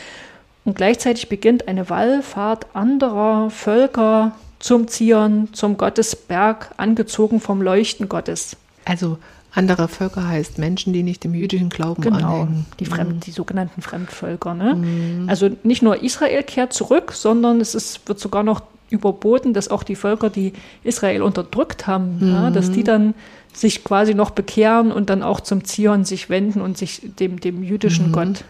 Und 0.64 0.76
gleichzeitig 0.76 1.30
beginnt 1.30 1.68
eine 1.68 1.90
Wallfahrt 1.90 2.68
anderer 2.76 3.50
Völker 3.50 4.34
zum 4.60 4.88
Zion, 4.88 5.50
zum 5.54 5.78
Gottesberg, 5.78 6.72
angezogen 6.78 7.40
vom 7.40 7.62
Leuchten 7.62 8.10
Gottes. 8.10 8.58
Also 8.84 9.18
andere 9.56 9.88
Völker 9.88 10.28
heißt 10.28 10.58
Menschen, 10.58 10.92
die 10.92 11.02
nicht 11.02 11.24
dem 11.24 11.34
jüdischen 11.34 11.70
Glauben 11.70 12.02
genau, 12.02 12.42
anhängen. 12.42 12.66
Die, 12.80 12.86
Fremd, 12.86 13.14
mhm. 13.14 13.20
die 13.22 13.32
sogenannten 13.32 13.82
Fremdvölker. 13.82 14.54
Ne? 14.54 14.76
Mhm. 14.76 15.30
Also 15.30 15.50
nicht 15.64 15.82
nur 15.82 16.04
Israel 16.04 16.44
kehrt 16.44 16.74
zurück, 16.74 17.14
sondern 17.14 17.62
es 17.62 17.74
ist, 17.74 18.08
wird 18.08 18.20
sogar 18.20 18.44
noch 18.44 18.62
überboten, 18.90 19.54
dass 19.54 19.70
auch 19.70 19.84
die 19.84 19.96
Völker, 19.96 20.30
die 20.30 20.54
Israel 20.84 21.22
unterdrückt 21.22 21.88
haben, 21.88 22.20
mhm. 22.20 22.32
ja, 22.32 22.50
dass 22.52 22.72
die 22.72 22.84
dann 22.84 23.14
sich 23.54 23.84
quasi 23.84 24.14
noch 24.14 24.32
bekehren 24.32 24.92
und 24.92 25.10
dann 25.10 25.24
auch 25.24 25.40
zum 25.40 25.64
Zion 25.64 26.06
sich 26.06 26.30
wenden 26.30 26.62
und 26.62 26.78
sich 26.78 27.02
dem, 27.20 27.40
dem 27.40 27.64
jüdischen 27.64 28.08
mhm. 28.08 28.12
Gott 28.12 28.44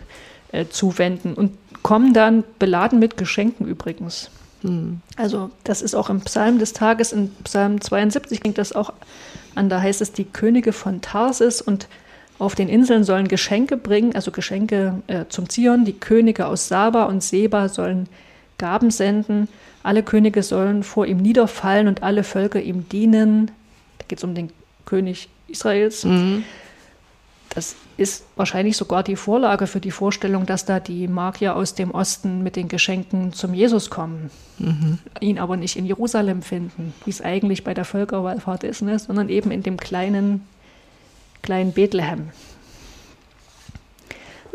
äh, 0.51 0.65
zuwenden 0.69 1.33
und 1.33 1.51
kommen 1.83 2.13
dann 2.13 2.43
beladen 2.57 2.99
mit 2.99 3.17
Geschenken 3.17 3.67
übrigens. 3.67 4.31
Hm. 4.61 5.01
Also 5.17 5.51
das 5.63 5.81
ist 5.83 5.93
auch 5.93 6.09
im 6.09 6.21
Psalm 6.21 6.57
des 6.57 6.73
Tages, 6.73 7.13
in 7.13 7.29
Psalm 7.43 7.79
72 7.79 8.39
klingt 8.39 8.57
das 8.57 8.73
auch 8.73 8.91
an, 9.53 9.69
da 9.69 9.79
heißt 9.81 10.01
es, 10.01 10.11
die 10.11 10.25
Könige 10.25 10.73
von 10.73 11.01
Tarsis 11.01 11.61
und 11.61 11.87
auf 12.37 12.55
den 12.55 12.67
Inseln 12.67 13.03
sollen 13.03 13.27
Geschenke 13.27 13.77
bringen, 13.77 14.13
also 14.13 14.31
Geschenke 14.31 15.01
äh, 15.07 15.25
zum 15.29 15.47
Zion. 15.47 15.85
Die 15.85 15.93
Könige 15.93 16.47
aus 16.47 16.67
Saba 16.67 17.05
und 17.05 17.23
Seba 17.23 17.69
sollen 17.69 18.09
Gaben 18.57 18.91
senden. 18.91 19.47
Alle 19.85 20.01
Könige 20.01 20.41
sollen 20.41 20.81
vor 20.81 21.05
ihm 21.05 21.17
niederfallen 21.17 21.87
und 21.87 22.01
alle 22.01 22.23
Völker 22.23 22.59
ihm 22.59 22.89
dienen. 22.89 23.51
Da 23.99 24.05
geht 24.07 24.17
es 24.17 24.23
um 24.23 24.33
den 24.33 24.49
König 24.85 25.29
Israels. 25.47 26.05
Mhm. 26.05 26.43
Das 27.49 27.75
ist 27.95 28.25
wahrscheinlich 28.35 28.77
sogar 28.77 29.03
die 29.03 29.15
Vorlage 29.15 29.67
für 29.67 29.79
die 29.79 29.91
Vorstellung, 29.91 30.47
dass 30.47 30.65
da 30.65 30.79
die 30.79 31.07
Magier 31.07 31.55
aus 31.55 31.75
dem 31.75 31.91
Osten 31.91 32.41
mit 32.41 32.55
den 32.55 32.67
Geschenken 32.67 33.31
zum 33.31 33.53
Jesus 33.53 33.91
kommen, 33.91 34.31
mhm. 34.57 34.97
ihn 35.19 35.37
aber 35.37 35.55
nicht 35.55 35.77
in 35.77 35.85
Jerusalem 35.85 36.41
finden, 36.41 36.95
wie 37.05 37.11
es 37.11 37.21
eigentlich 37.21 37.63
bei 37.63 37.75
der 37.75 37.85
Völkerwallfahrt 37.85 38.63
ist, 38.63 38.81
ne? 38.81 38.97
sondern 38.97 39.29
eben 39.29 39.51
in 39.51 39.61
dem 39.61 39.77
kleinen, 39.77 40.47
kleinen 41.43 41.73
Bethlehem. 41.73 42.31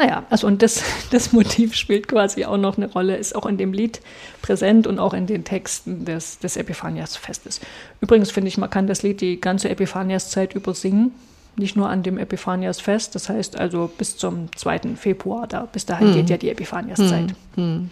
Naja, 0.00 0.24
also 0.30 0.46
und 0.46 0.62
das, 0.62 0.82
das 1.10 1.32
Motiv 1.32 1.74
spielt 1.74 2.08
quasi 2.08 2.46
auch 2.46 2.56
noch 2.56 2.78
eine 2.78 2.90
Rolle, 2.90 3.16
ist 3.16 3.36
auch 3.36 3.44
in 3.44 3.58
dem 3.58 3.74
Lied 3.74 4.00
präsent 4.40 4.86
und 4.86 4.98
auch 4.98 5.12
in 5.12 5.26
den 5.26 5.44
Texten 5.44 6.06
des, 6.06 6.38
des 6.38 6.56
Epiphanias-Festes. 6.56 7.60
Übrigens 8.00 8.30
finde 8.30 8.48
ich, 8.48 8.56
man 8.56 8.70
kann 8.70 8.86
das 8.86 9.02
Lied 9.02 9.20
die 9.20 9.40
ganze 9.40 9.68
Epiphanias-Zeit 9.68 10.54
übersingen 10.54 11.12
nicht 11.56 11.76
nur 11.76 11.88
an 11.88 12.02
dem 12.02 12.16
Epiphanias-Fest, 12.16 13.14
das 13.14 13.28
heißt 13.28 13.58
also 13.58 13.90
bis 13.98 14.16
zum 14.16 14.48
2. 14.56 14.94
Februar, 14.96 15.46
da, 15.46 15.66
bis 15.70 15.84
dahin 15.84 16.08
hm. 16.08 16.14
geht 16.14 16.30
ja 16.30 16.36
die 16.36 16.48
Epiphanias-Zeit. 16.48 17.34
Hm. 17.56 17.64
hm. 17.64 17.90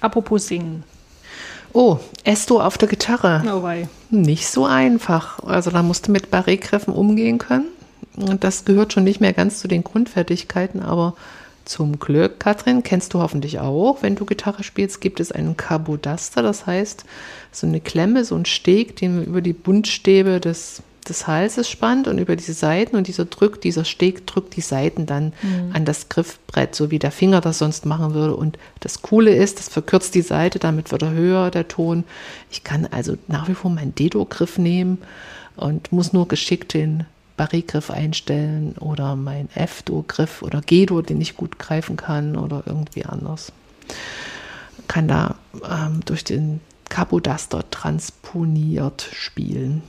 Apropos 0.00 0.46
Singen. 0.46 0.84
Oh, 1.72 1.98
Esto 2.24 2.60
auf 2.60 2.78
der 2.78 2.88
Gitarre. 2.88 3.42
Oh 3.52 3.62
wei. 3.62 3.88
Nicht 4.08 4.48
so 4.48 4.64
einfach. 4.64 5.40
Also 5.40 5.70
da 5.70 5.82
musst 5.82 6.08
du 6.08 6.12
mit 6.12 6.30
Barré-Griffen 6.30 6.94
umgehen 6.94 7.38
können. 7.38 7.66
Das 8.40 8.64
gehört 8.64 8.92
schon 8.92 9.04
nicht 9.04 9.20
mehr 9.20 9.32
ganz 9.32 9.60
zu 9.60 9.68
den 9.68 9.84
Grundfertigkeiten, 9.84 10.82
aber 10.82 11.14
zum 11.64 11.98
Glück, 11.98 12.38
Katrin, 12.38 12.82
kennst 12.82 13.12
du 13.12 13.20
hoffentlich 13.20 13.58
auch, 13.58 14.02
wenn 14.02 14.14
du 14.14 14.24
Gitarre 14.24 14.62
spielst, 14.62 15.00
gibt 15.00 15.18
es 15.18 15.32
einen 15.32 15.56
Carbodaster, 15.56 16.42
das 16.42 16.66
heißt 16.66 17.04
so 17.50 17.66
eine 17.66 17.80
Klemme, 17.80 18.24
so 18.24 18.36
ein 18.36 18.44
Steg, 18.44 18.96
den 18.96 19.16
man 19.16 19.24
über 19.24 19.40
die 19.40 19.52
Buntstäbe 19.52 20.40
des 20.40 20.82
des 21.08 21.26
Halses 21.26 21.68
spannt 21.70 22.08
und 22.08 22.18
über 22.18 22.36
die 22.36 22.52
Seiten 22.52 22.96
und 22.96 23.06
dieser 23.06 23.24
drückt, 23.24 23.64
dieser 23.64 23.84
Steg 23.84 24.26
drückt 24.26 24.56
die 24.56 24.60
Seiten 24.60 25.06
dann 25.06 25.32
mhm. 25.42 25.70
an 25.72 25.84
das 25.84 26.08
Griffbrett, 26.08 26.74
so 26.74 26.90
wie 26.90 26.98
der 26.98 27.12
Finger 27.12 27.40
das 27.40 27.58
sonst 27.58 27.86
machen 27.86 28.14
würde. 28.14 28.36
Und 28.36 28.58
das 28.80 29.02
Coole 29.02 29.34
ist, 29.34 29.58
das 29.58 29.68
verkürzt 29.68 30.14
die 30.14 30.22
Seite, 30.22 30.58
damit 30.58 30.92
wird 30.92 31.02
er 31.02 31.12
höher, 31.12 31.50
der 31.50 31.68
Ton. 31.68 32.04
Ich 32.50 32.64
kann 32.64 32.86
also 32.90 33.16
nach 33.28 33.48
wie 33.48 33.54
vor 33.54 33.70
meinen 33.70 33.94
Dedo-Griff 33.94 34.58
nehmen 34.58 34.98
und 35.56 35.92
muss 35.92 36.12
nur 36.12 36.28
geschickt 36.28 36.74
den 36.74 37.04
Barré-Griff 37.36 37.90
einstellen 37.90 38.74
oder 38.78 39.16
mein 39.16 39.48
F-Do-Griff 39.54 40.42
oder 40.42 40.60
G-Do, 40.60 41.02
den 41.02 41.20
ich 41.20 41.36
gut 41.36 41.58
greifen 41.58 41.96
kann 41.96 42.36
oder 42.36 42.62
irgendwie 42.66 43.04
anders. 43.04 43.52
Kann 44.88 45.08
da 45.08 45.36
ähm, 45.68 46.00
durch 46.04 46.24
den 46.24 46.60
Capodaster 46.88 47.68
transponiert 47.70 49.08
spielen. 49.12 49.82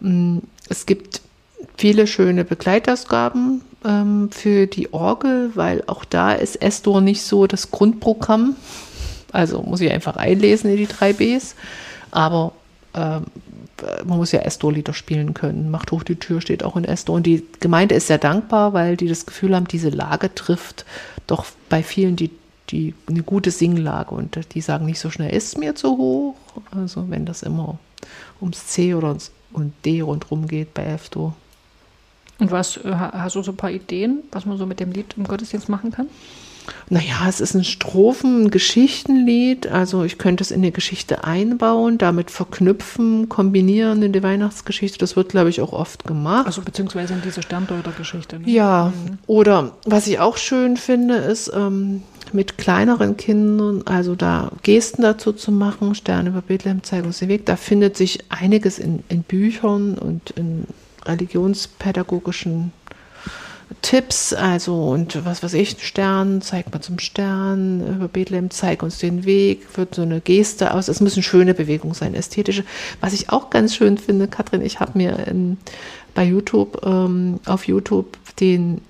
Mm, 0.00 0.38
es 0.68 0.86
gibt 0.86 1.20
viele 1.76 2.06
schöne 2.06 2.44
Begleitausgaben 2.44 3.62
ähm, 3.84 4.30
für 4.30 4.66
die 4.66 4.92
Orgel, 4.92 5.52
weil 5.54 5.84
auch 5.86 6.04
da 6.04 6.32
ist 6.32 6.60
Estor 6.62 7.00
nicht 7.00 7.22
so 7.22 7.46
das 7.46 7.70
Grundprogramm. 7.70 8.56
Also 9.32 9.62
muss 9.62 9.80
ich 9.80 9.90
einfach 9.90 10.16
einlesen 10.16 10.70
in 10.70 10.76
die 10.76 10.86
drei 10.86 11.12
Bs. 11.12 11.54
Aber 12.10 12.52
ähm, 12.94 13.24
man 14.04 14.18
muss 14.18 14.32
ja 14.32 14.40
Estor-Lieder 14.40 14.94
spielen 14.94 15.34
können. 15.34 15.70
Macht 15.70 15.92
hoch 15.92 16.02
die 16.02 16.16
Tür 16.16 16.40
steht 16.40 16.64
auch 16.64 16.76
in 16.76 16.84
Estor. 16.84 17.16
Und 17.16 17.26
die 17.26 17.46
Gemeinde 17.60 17.94
ist 17.94 18.06
sehr 18.06 18.18
dankbar, 18.18 18.72
weil 18.72 18.96
die 18.96 19.08
das 19.08 19.26
Gefühl 19.26 19.54
haben, 19.54 19.68
diese 19.68 19.90
Lage 19.90 20.34
trifft 20.34 20.84
doch 21.26 21.46
bei 21.68 21.82
vielen 21.82 22.16
die, 22.16 22.30
die 22.70 22.94
eine 23.08 23.22
gute 23.22 23.50
Singlage. 23.50 24.14
Und 24.14 24.54
die 24.54 24.60
sagen 24.60 24.86
nicht 24.86 25.00
so 25.00 25.10
schnell, 25.10 25.34
ist 25.34 25.58
mir 25.58 25.74
zu 25.74 25.96
hoch. 25.96 26.36
Also 26.70 27.08
wenn 27.10 27.26
das 27.26 27.42
immer 27.42 27.78
ums 28.40 28.66
C 28.66 28.94
oder 28.94 29.08
ums 29.08 29.30
und 29.52 29.72
D 29.84 30.00
rundherum 30.00 30.46
geht 30.46 30.74
bei 30.74 30.84
F-Dur. 30.84 31.34
Und 32.38 32.50
was, 32.50 32.76
äh, 32.78 32.92
hast 32.92 33.36
du 33.36 33.42
so 33.42 33.52
ein 33.52 33.56
paar 33.56 33.70
Ideen, 33.70 34.22
was 34.32 34.46
man 34.46 34.58
so 34.58 34.66
mit 34.66 34.80
dem 34.80 34.92
Lied 34.92 35.14
im 35.16 35.24
Gottesdienst 35.24 35.68
machen 35.68 35.92
kann? 35.92 36.08
Naja, 36.88 37.26
es 37.28 37.40
ist 37.40 37.54
ein 37.54 37.64
Strophen, 37.64 38.44
ein 38.44 38.50
Geschichtenlied. 38.50 39.66
Also 39.66 40.04
ich 40.04 40.18
könnte 40.18 40.44
es 40.44 40.50
in 40.50 40.60
eine 40.60 40.72
Geschichte 40.72 41.24
einbauen, 41.24 41.98
damit 41.98 42.30
verknüpfen, 42.30 43.28
kombinieren 43.28 44.02
in 44.02 44.12
die 44.12 44.22
Weihnachtsgeschichte. 44.22 44.98
Das 44.98 45.16
wird, 45.16 45.30
glaube 45.30 45.50
ich, 45.50 45.60
auch 45.60 45.72
oft 45.72 46.04
gemacht. 46.04 46.46
Also 46.46 46.62
beziehungsweise 46.62 47.14
in 47.14 47.22
diese 47.22 47.42
Sterndeuter-Geschichte. 47.42 48.40
Ne? 48.40 48.50
Ja, 48.50 48.92
mhm. 48.94 49.18
oder 49.26 49.72
was 49.84 50.06
ich 50.06 50.18
auch 50.18 50.36
schön 50.36 50.76
finde, 50.76 51.16
ist 51.16 51.50
ähm, 51.54 52.02
mit 52.32 52.58
kleineren 52.58 53.16
Kindern, 53.16 53.82
also 53.84 54.14
da 54.14 54.50
Gesten 54.62 55.02
dazu 55.02 55.32
zu 55.32 55.52
machen, 55.52 55.94
Sterne 55.94 56.30
über 56.30 56.42
Bethlehem, 56.42 56.82
zeig 56.82 57.04
uns 57.04 57.18
den 57.18 57.28
Weg. 57.28 57.46
Da 57.46 57.56
findet 57.56 57.96
sich 57.96 58.20
einiges 58.28 58.78
in, 58.78 59.02
in 59.08 59.22
Büchern 59.22 59.98
und 59.98 60.30
in 60.30 60.66
religionspädagogischen 61.04 62.72
Tipps, 63.80 64.32
also 64.32 64.88
und 64.88 65.24
was 65.24 65.42
weiß 65.42 65.54
ich, 65.54 65.76
Stern, 65.82 66.42
zeig 66.42 66.72
mal 66.72 66.80
zum 66.80 66.98
Stern, 66.98 67.96
über 67.96 68.08
Bethlehem, 68.08 68.50
zeig 68.50 68.82
uns 68.82 68.98
den 68.98 69.24
Weg, 69.24 69.76
wird 69.76 69.94
so 69.94 70.02
eine 70.02 70.20
Geste 70.20 70.74
aus. 70.74 70.88
Es 70.88 71.00
müssen 71.00 71.22
schöne 71.22 71.54
Bewegungen 71.54 71.94
sein, 71.94 72.14
ästhetische. 72.14 72.64
Was 73.00 73.12
ich 73.12 73.30
auch 73.30 73.50
ganz 73.50 73.74
schön 73.74 73.98
finde, 73.98 74.28
Katrin, 74.28 74.62
ich 74.62 74.80
habe 74.80 74.98
mir 74.98 75.26
in, 75.26 75.58
bei 76.14 76.24
YouTube, 76.24 76.84
ähm, 76.84 77.40
auf 77.46 77.66
YouTube 77.66 78.18
den 78.40 78.82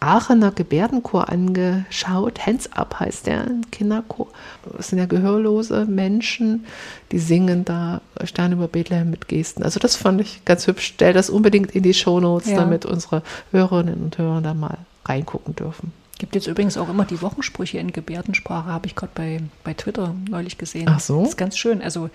Aachener 0.00 0.52
Gebärdenchor 0.52 1.28
angeschaut. 1.28 2.46
Hands 2.46 2.72
Up 2.72 3.00
heißt 3.00 3.26
der, 3.26 3.42
ein 3.42 3.70
Kinderchor. 3.70 4.28
Das 4.76 4.88
sind 4.88 4.98
ja 4.98 5.06
gehörlose 5.06 5.86
Menschen, 5.86 6.66
die 7.10 7.18
singen 7.18 7.64
da 7.64 8.00
Stern 8.24 8.52
über 8.52 8.68
Bethlehem 8.68 9.10
mit 9.10 9.28
Gesten. 9.28 9.62
Also 9.62 9.80
das 9.80 9.96
fand 9.96 10.20
ich 10.20 10.44
ganz 10.44 10.66
hübsch. 10.66 10.92
Stell 10.94 11.12
das 11.12 11.30
unbedingt 11.30 11.72
in 11.72 11.82
die 11.82 11.94
Shownotes, 11.94 12.50
ja. 12.50 12.56
damit 12.56 12.86
unsere 12.86 13.22
Hörerinnen 13.50 14.02
und 14.02 14.18
Hörer 14.18 14.40
da 14.40 14.54
mal 14.54 14.78
reingucken 15.04 15.56
dürfen. 15.56 15.92
Gibt 16.18 16.34
jetzt 16.34 16.46
übrigens 16.46 16.76
auch 16.76 16.88
immer 16.88 17.04
die 17.04 17.22
Wochensprüche 17.22 17.78
in 17.78 17.92
Gebärdensprache, 17.92 18.66
habe 18.66 18.86
ich 18.86 18.96
gerade 18.96 19.12
bei, 19.14 19.40
bei 19.62 19.74
Twitter 19.74 20.14
neulich 20.28 20.58
gesehen. 20.58 20.88
Ach 20.88 21.00
so. 21.00 21.20
Das 21.20 21.30
ist 21.30 21.36
ganz 21.36 21.56
schön. 21.56 21.80
Also 21.80 22.10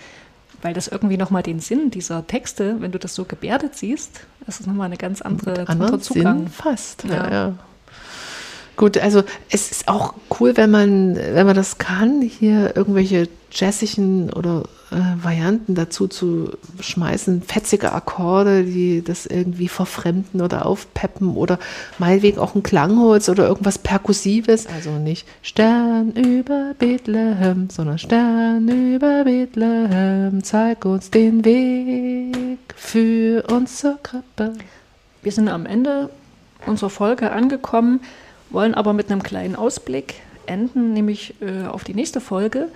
weil 0.62 0.74
das 0.74 0.88
irgendwie 0.88 1.18
nochmal 1.18 1.44
den 1.44 1.60
Sinn 1.60 1.92
dieser 1.92 2.26
Texte, 2.26 2.78
wenn 2.80 2.92
du 2.92 3.00
das 3.00 3.16
so 3.16 3.26
gebärdet 3.26 3.76
siehst, 3.76 4.22
das 4.46 4.60
ist 4.62 4.68
nochmal 4.68 4.86
eine 4.86 4.98
ganz 4.98 5.22
andere, 5.22 5.68
anderer 5.68 6.00
Zugang. 6.00 6.40
Sinn 6.40 6.48
fast, 6.48 7.04
ja. 7.04 7.14
ja. 7.14 7.32
ja. 7.32 7.54
Gut, 8.76 8.98
also 8.98 9.24
es 9.50 9.72
ist 9.72 9.88
auch 9.88 10.16
cool, 10.40 10.58
wenn 10.58 10.72
man, 10.72 11.16
wenn 11.16 11.46
man 11.46 11.56
das 11.56 11.78
kann, 11.78 12.22
hier 12.22 12.76
irgendwelche 12.76 13.28
jazzigen 13.52 14.34
oder 14.34 14.64
äh, 14.92 15.24
Varianten 15.24 15.76
dazu 15.76 16.08
zu 16.08 16.50
schmeißen, 16.80 17.44
fetzige 17.44 17.92
Akkorde, 17.92 18.64
die 18.64 19.04
das 19.04 19.28
irgendwie 19.28 19.68
verfremden 19.68 20.42
oder 20.42 20.66
aufpeppen 20.66 21.36
oder 21.36 21.60
meinetwegen 22.00 22.40
auch 22.40 22.56
ein 22.56 22.64
Klangholz 22.64 23.30
oder 23.30 23.48
irgendwas 23.48 23.78
Perkussives. 23.78 24.66
Also 24.66 24.92
nicht 24.92 25.28
Stern 25.44 26.12
über 26.14 26.74
Bethlehem, 26.78 27.70
sondern 27.70 28.00
Stern 28.00 28.68
über 28.68 29.24
Bethlehem, 29.24 30.44
zeig 30.44 30.86
uns 30.86 31.12
den 31.12 31.46
Weg 31.46 32.74
für 32.76 33.44
uns 33.52 33.78
zur 33.78 34.00
Krippe. 34.02 34.54
Wir 35.22 35.32
sind 35.32 35.48
am 35.48 35.68
Ende 35.68 36.10
unserer 36.66 36.90
Folge 36.90 37.32
angekommen 37.32 38.02
wollen 38.54 38.74
aber 38.74 38.94
mit 38.94 39.12
einem 39.12 39.24
kleinen 39.24 39.56
Ausblick 39.56 40.16
enden, 40.46 40.94
nämlich 40.94 41.36
äh, 41.42 41.68
auf 41.68 41.84
die 41.84 41.94
nächste 41.94 42.22
Folge. 42.22 42.70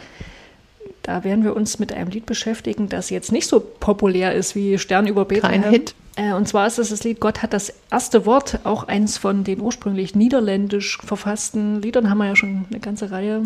Da 1.03 1.23
werden 1.23 1.43
wir 1.43 1.55
uns 1.55 1.79
mit 1.79 1.93
einem 1.93 2.09
Lied 2.09 2.25
beschäftigen, 2.25 2.89
das 2.89 3.09
jetzt 3.09 3.31
nicht 3.31 3.47
so 3.47 3.59
populär 3.59 4.33
ist 4.33 4.55
wie 4.55 4.77
Stern 4.77 5.07
über 5.07 5.25
Bethlehem. 5.25 5.61
Kein 5.61 5.71
Hit. 5.71 5.95
Äh, 6.15 6.33
und 6.33 6.47
zwar 6.47 6.67
ist 6.67 6.79
es 6.79 6.89
das 6.89 7.03
Lied 7.03 7.19
Gott 7.19 7.43
hat 7.43 7.53
das 7.53 7.73
erste 7.91 8.25
Wort, 8.25 8.59
auch 8.63 8.87
eins 8.87 9.17
von 9.17 9.43
den 9.43 9.61
ursprünglich 9.61 10.15
niederländisch 10.15 10.97
verfassten 11.03 11.81
Liedern, 11.81 12.09
haben 12.09 12.17
wir 12.17 12.25
ja 12.25 12.35
schon 12.35 12.65
eine 12.69 12.79
ganze 12.79 13.11
Reihe 13.11 13.43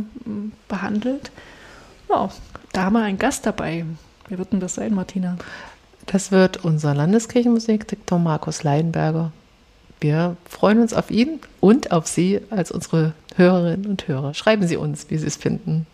behandelt. 0.68 1.32
Ja, 2.10 2.30
da 2.74 2.84
haben 2.84 2.94
wir 2.94 3.04
einen 3.04 3.20
Gast 3.20 3.46
dabei. 3.46 3.86
Wer 4.30 4.38
wird 4.38 4.54
denn 4.54 4.60
das 4.60 4.76
sein, 4.76 4.94
Martina? 4.94 5.38
Das 6.08 6.32
wird 6.32 6.64
unser 6.64 6.96
Landeskirchenmusikdiktor 6.96 8.18
Markus 8.18 8.64
Leidenberger. 8.64 9.32
Wir 10.02 10.36
freuen 10.50 10.80
uns 10.80 10.94
auf 10.94 11.12
ihn 11.12 11.40
und 11.60 11.92
auf 11.92 12.08
Sie 12.08 12.42
als 12.50 12.72
unsere 12.72 13.14
Hörerinnen 13.36 13.86
und 13.86 14.08
Hörer. 14.08 14.34
Schreiben 14.34 14.68
Sie 14.68 14.76
uns, 14.76 15.10
wie 15.10 15.18
Sie 15.18 15.28
es 15.28 15.36
finden. 15.38 15.86